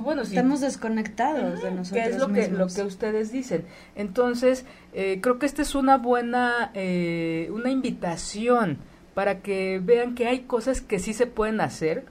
[0.00, 2.04] bueno, Estamos desconectados de nosotros.
[2.04, 3.64] ¿Qué es lo que, lo que ustedes dicen?
[3.96, 8.78] Entonces, eh, creo que esta es una buena, eh, una invitación
[9.18, 12.04] para que vean que hay cosas que sí se pueden hacer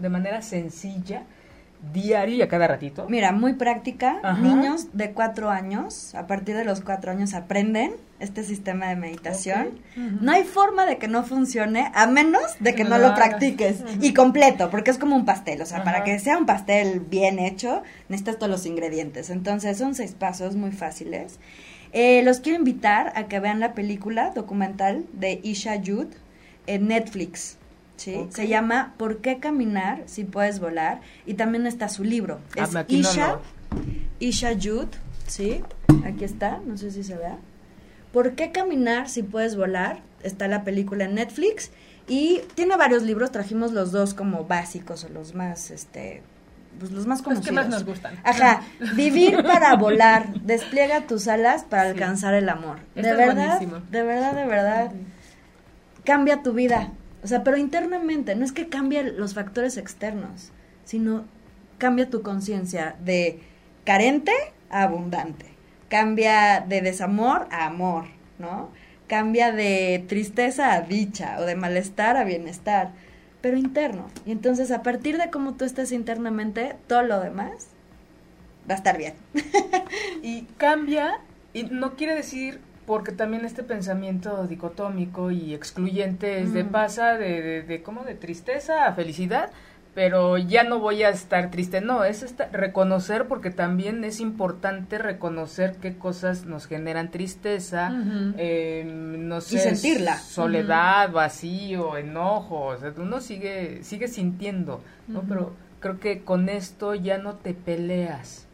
[0.00, 1.24] de manera sencilla
[1.92, 3.04] diario y a cada ratito.
[3.10, 4.38] Mira, muy práctica.
[4.40, 9.80] Niños de cuatro años, a partir de los cuatro años aprenden este sistema de meditación.
[10.22, 14.14] No hay forma de que no funcione a menos de que no lo practiques y
[14.14, 15.60] completo, porque es como un pastel.
[15.60, 19.28] O sea, para que sea un pastel bien hecho, necesitas todos los ingredientes.
[19.28, 21.38] Entonces, son seis pasos muy fáciles.
[21.92, 26.06] Eh, los quiero invitar a que vean la película documental de Isha Yud
[26.66, 27.56] en Netflix.
[27.96, 28.26] ¿sí?
[28.30, 31.00] Se llama ¿Por qué caminar si puedes volar?
[31.24, 32.40] Y también está su libro.
[32.58, 33.38] Ah, es Isha,
[34.20, 34.88] Isha Yud,
[35.26, 35.62] ¿sí?
[36.04, 37.38] Aquí está, no sé si se vea.
[38.12, 40.00] ¿Por qué caminar si puedes volar?
[40.22, 41.70] Está la película en Netflix
[42.08, 46.22] y tiene varios libros, trajimos los dos como básicos o los más, este,
[46.78, 47.54] pues los más conocidos.
[47.54, 48.18] Los que más nos gustan.
[48.22, 48.62] Ajá,
[48.94, 52.78] vivir para volar, despliega tus alas para alcanzar el amor.
[52.94, 54.92] de verdad, de verdad, de verdad,
[56.06, 56.92] cambia tu vida.
[57.22, 60.52] O sea, pero internamente, no es que cambie los factores externos,
[60.84, 61.24] sino
[61.76, 63.40] cambia tu conciencia de
[63.84, 64.32] carente
[64.70, 65.46] a abundante.
[65.88, 68.06] Cambia de desamor a amor,
[68.38, 68.70] ¿no?
[69.08, 72.92] Cambia de tristeza a dicha o de malestar a bienestar,
[73.40, 74.06] pero interno.
[74.24, 77.68] Y entonces a partir de cómo tú estés internamente, todo lo demás
[78.68, 79.14] va a estar bien.
[80.22, 81.20] y cambia,
[81.52, 87.42] y no quiere decir porque también este pensamiento dicotómico y excluyente es de pasa de,
[87.42, 89.50] de, de, como de tristeza a felicidad,
[89.96, 95.76] pero ya no voy a estar triste, no, es reconocer porque también es importante reconocer
[95.80, 97.90] qué cosas nos generan tristeza,
[98.36, 100.18] em, no sé, y sentirla.
[100.18, 105.22] soledad, vacío, enojo, o sea, uno sigue, sigue sintiendo, ¿no?
[105.22, 108.46] Pero creo que con esto ya no te peleas,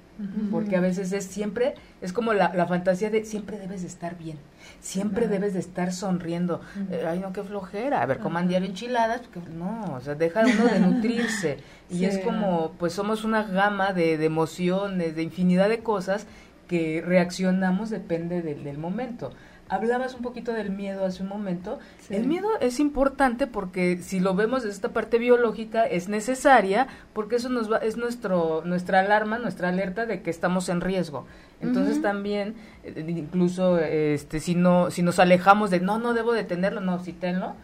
[0.53, 4.19] porque a veces es siempre, es como la, la, fantasía de siempre debes de estar
[4.19, 4.37] bien,
[4.81, 6.61] siempre debes de estar sonriendo.
[6.91, 10.43] Eh, ay, no, qué flojera, a ver, coman diario enchiladas, porque no, o sea, deja
[10.45, 11.59] uno de nutrirse.
[11.91, 16.27] y es como, pues somos una gama de, de, emociones, de infinidad de cosas
[16.67, 19.33] que reaccionamos depende del, del momento.
[19.73, 21.79] Hablabas un poquito del miedo hace un momento.
[22.11, 27.37] El miedo es importante porque si lo vemos desde esta parte biológica es necesaria porque
[27.37, 31.25] eso nos va, es nuestro nuestra alarma, nuestra alerta de que estamos en riesgo.
[31.63, 32.55] Entonces también
[32.85, 37.03] eh, incluso este si no si nos alejamos de no no debo de tenerlo, no,
[37.03, 37.55] sí tenlo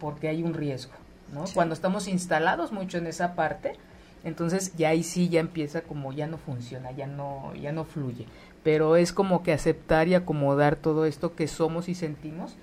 [0.00, 0.92] porque hay un riesgo,
[1.32, 1.44] ¿no?
[1.54, 3.78] Cuando estamos instalados mucho en esa parte,
[4.24, 8.26] entonces ya ahí sí ya empieza como ya no funciona, ya no ya no fluye
[8.64, 12.56] pero es como que aceptar y acomodar todo esto que somos y sentimos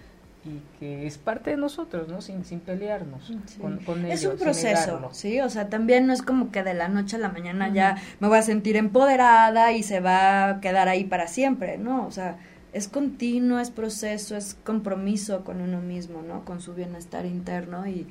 [0.43, 2.21] y que es parte de nosotros, ¿no?
[2.21, 3.31] Sin, sin pelearnos
[3.61, 5.39] con, con Es un proceso, ¿sí?
[5.39, 8.27] O sea, también no es como que de la noche a la mañana ya me
[8.27, 12.07] voy a sentir empoderada y se va a quedar ahí para siempre, ¿no?
[12.07, 12.37] O sea,
[12.73, 16.43] es continuo, es proceso, es compromiso con uno mismo, ¿no?
[16.43, 18.07] Con su bienestar interno y,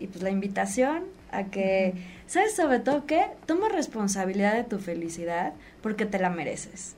[0.00, 1.94] y pues la invitación a que,
[2.26, 3.26] ¿sabes sobre todo qué?
[3.46, 6.97] Toma responsabilidad de tu felicidad porque te la mereces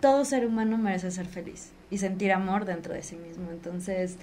[0.00, 3.50] todo ser humano merece ser feliz y sentir amor dentro de sí mismo.
[3.50, 4.16] Entonces,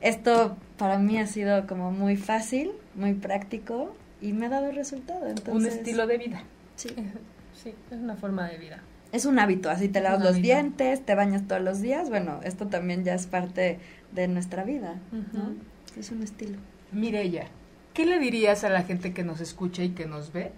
[0.00, 5.26] esto para mí ha sido como muy fácil, muy práctico y me ha dado resultado.
[5.26, 6.42] Entonces, Un estilo de vida.
[6.76, 6.90] Sí.
[7.52, 8.80] Sí, es una forma de vida.
[9.12, 12.68] es un hábito, así te lavas los dientes, te bañas todos los días, bueno, esto
[12.68, 13.78] también ya es parte
[14.12, 15.52] de nuestra vida, ¿no?
[15.98, 16.56] Es un estilo.
[16.90, 17.48] Mirella,
[17.92, 20.52] ¿qué le dirías a la gente que nos escucha y que nos ve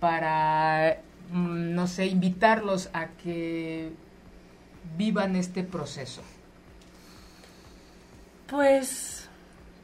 [0.00, 0.98] para,
[1.30, 3.92] mm, no sé, invitarlos a que
[4.96, 6.22] vivan este proceso?
[8.48, 9.28] Pues,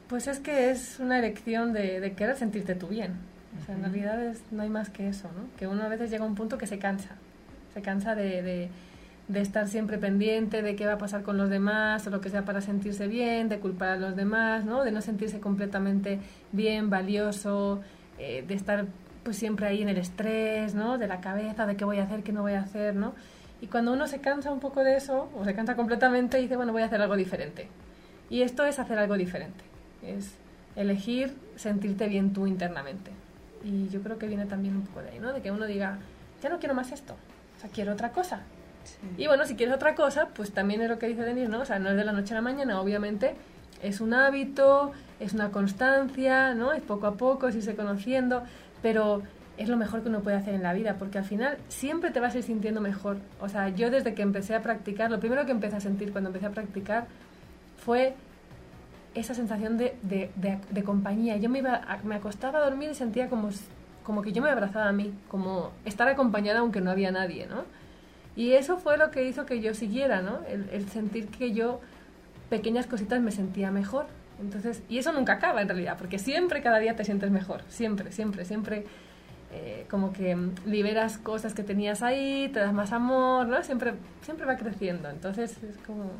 [0.07, 3.13] pues es que es una elección de, querer sentirte tú bien.
[3.61, 5.55] O sea, en realidad es, no hay más que eso, ¿no?
[5.57, 7.15] Que uno a veces llega a un punto que se cansa.
[7.73, 8.69] Se cansa de,
[9.27, 12.29] de, estar siempre pendiente de qué va a pasar con los demás o lo que
[12.29, 14.83] sea para sentirse bien, de culpar a los demás, ¿no?
[14.83, 16.19] De no sentirse completamente
[16.51, 17.81] bien, valioso,
[18.17, 18.85] eh, de estar
[19.23, 20.97] pues siempre ahí en el estrés, ¿no?
[20.97, 23.13] De la cabeza, de qué voy a hacer, qué no voy a hacer, ¿no?
[23.65, 26.71] Y cuando uno se cansa un poco de eso, o se cansa completamente, dice, bueno,
[26.71, 27.67] voy a hacer algo diferente.
[28.29, 29.63] Y esto es hacer algo diferente,
[30.03, 30.35] es
[30.75, 33.09] elegir sentirte bien tú internamente.
[33.63, 35.33] Y yo creo que viene también un poco de ahí, ¿no?
[35.33, 35.97] De que uno diga,
[36.43, 37.15] ya no quiero más esto,
[37.57, 38.41] o sea, quiero otra cosa.
[39.17, 41.61] Y bueno, si quieres otra cosa, pues también es lo que dice Denis, ¿no?
[41.61, 43.33] O sea, no es de la noche a la mañana, obviamente
[43.81, 46.71] es un hábito, es una constancia, ¿no?
[46.71, 48.43] Es poco a poco, es irse conociendo,
[48.83, 49.23] pero
[49.57, 52.19] es lo mejor que uno puede hacer en la vida, porque al final siempre te
[52.19, 53.17] vas a ir sintiendo mejor.
[53.39, 56.29] O sea, yo desde que empecé a practicar, lo primero que empecé a sentir cuando
[56.29, 57.07] empecé a practicar
[57.77, 58.15] fue
[59.13, 60.29] esa sensación de, de,
[60.69, 61.37] de, compañía.
[61.37, 63.49] Yo me, iba me acostaba a dormir y sentía como,
[64.03, 67.63] como que yo me abrazaba a mí, como estar acompañada aunque no había nadie, ¿no?
[68.35, 70.39] Y eso fue lo que hizo que yo siguiera, ¿no?
[70.49, 71.79] El, el sentir que yo,
[72.49, 74.07] pequeñas cositas, me sentía mejor.
[74.41, 78.11] Entonces, y eso nunca acaba en realidad, porque siempre, cada día te sientes mejor, siempre,
[78.11, 78.85] siempre, siempre.
[79.55, 83.63] Eh, como que liberas cosas que tenías ahí, te das más amor, ¿no?
[83.63, 85.09] Siempre, siempre va creciendo.
[85.09, 86.11] Entonces es como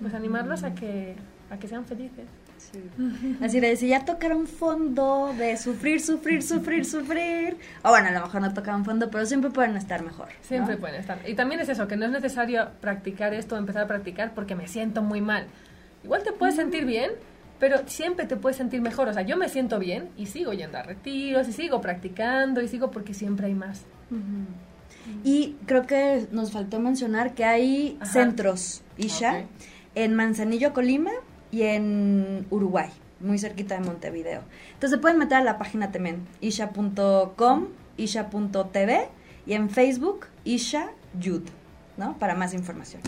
[0.00, 1.14] pues animarlos a que,
[1.50, 2.26] a que sean felices.
[3.42, 7.56] Así de si ya tocaron fondo de sufrir, sufrir, sufrir, sufrir.
[7.82, 10.28] O bueno, a lo mejor no tocaron fondo, pero siempre pueden estar mejor.
[10.40, 11.18] Siempre pueden estar.
[11.28, 14.68] Y también es eso, que no es necesario practicar esto, empezar a practicar porque me
[14.68, 15.46] siento muy mal.
[16.02, 17.10] Igual te puedes sentir bien,
[17.60, 19.08] pero siempre te puedes sentir mejor.
[19.08, 22.68] O sea, yo me siento bien y sigo yendo a retiros y sigo practicando y
[22.68, 23.84] sigo porque siempre hay más.
[25.22, 29.44] Y creo que nos faltó mencionar que hay centros, Isha
[29.94, 31.10] en Manzanillo, Colima
[31.52, 32.90] y en Uruguay,
[33.20, 34.42] muy cerquita de Montevideo.
[34.74, 39.08] Entonces pueden meter a la página también, isha.com, isha.tv
[39.46, 41.42] y en Facebook, Isha Yud,
[41.96, 42.16] ¿no?
[42.18, 43.02] Para más información.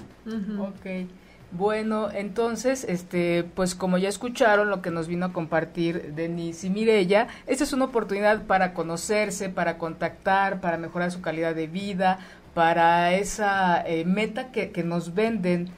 [0.58, 1.08] Ok.
[1.52, 6.70] Bueno, entonces, este, pues como ya escucharon lo que nos vino a compartir Denise y
[6.70, 12.18] Mirella, esta es una oportunidad para conocerse, para contactar, para mejorar su calidad de vida,
[12.54, 15.70] para esa eh, meta que, que nos venden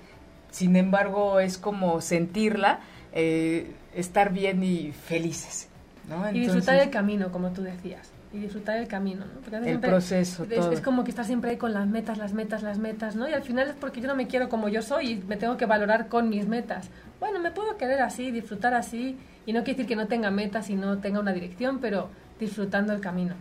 [0.54, 2.78] sin embargo es como sentirla,
[3.12, 5.68] eh, estar bien y felices.
[6.08, 6.30] ¿no?
[6.30, 8.10] y disfrutar el camino, como tú decías.
[8.34, 9.40] Y disfrutar el camino, ¿no?
[9.40, 10.44] Porque el proceso.
[10.50, 13.28] Es, es, como que estar siempre ahí con las metas, las metas, las metas, ¿no?
[13.28, 15.56] Y al final es porque yo no me quiero como yo soy y me tengo
[15.56, 16.90] que valorar con mis metas.
[17.20, 19.16] Bueno, me puedo querer así, disfrutar así,
[19.46, 22.10] y no quiere decir que no tenga metas y no tenga una dirección, pero
[22.40, 23.34] disfrutando el camino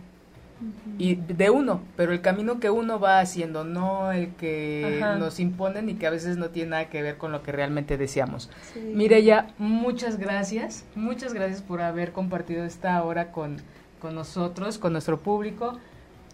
[0.98, 5.88] y de uno, pero el camino que uno va haciendo, no el que nos imponen
[5.88, 8.50] y que a veces no tiene nada que ver con lo que realmente deseamos.
[8.92, 13.56] Mire ya, muchas gracias, muchas gracias por haber compartido esta hora con,
[14.04, 15.78] con nosotros, con nuestro público.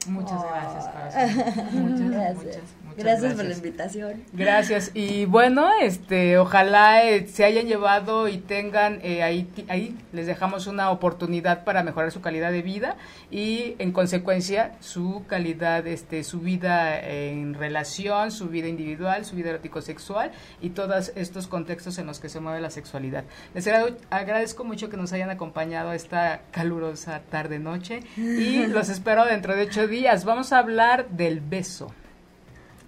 [0.06, 2.58] Muchas gracias, Muchas, gracias.
[2.96, 4.24] gracias, por la invitación.
[4.32, 4.90] Gracias.
[4.94, 10.66] Y bueno, este, ojalá eh, se hayan llevado y tengan eh, ahí, ahí les dejamos
[10.66, 12.96] una oportunidad para mejorar su calidad de vida
[13.30, 19.50] y en consecuencia su calidad, este, su vida en relación, su vida individual, su vida
[19.50, 20.30] erótico-sexual
[20.62, 23.24] y todos estos contextos en los que se mueve la sexualidad.
[23.52, 23.68] Les
[24.08, 29.89] agradezco mucho que nos hayan acompañado esta calurosa tarde-noche y los espero dentro de ocho
[29.90, 30.24] días.
[30.24, 31.92] Vamos a hablar del beso.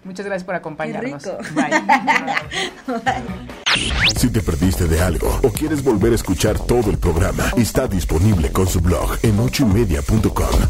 [0.04, 1.24] Muchas gracias por acompañarnos.
[1.54, 1.70] Bye.
[4.16, 8.52] Si te perdiste de algo o quieres volver a escuchar todo el programa, está disponible
[8.52, 10.60] con su blog en ochoymedia.com.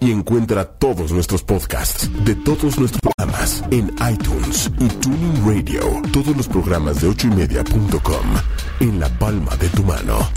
[0.00, 6.02] Y encuentra todos nuestros podcasts de todos nuestros programas en iTunes y Tuning Radio.
[6.12, 8.26] Todos los programas de ochoymedia.com
[8.80, 10.28] en la palma de tu mano.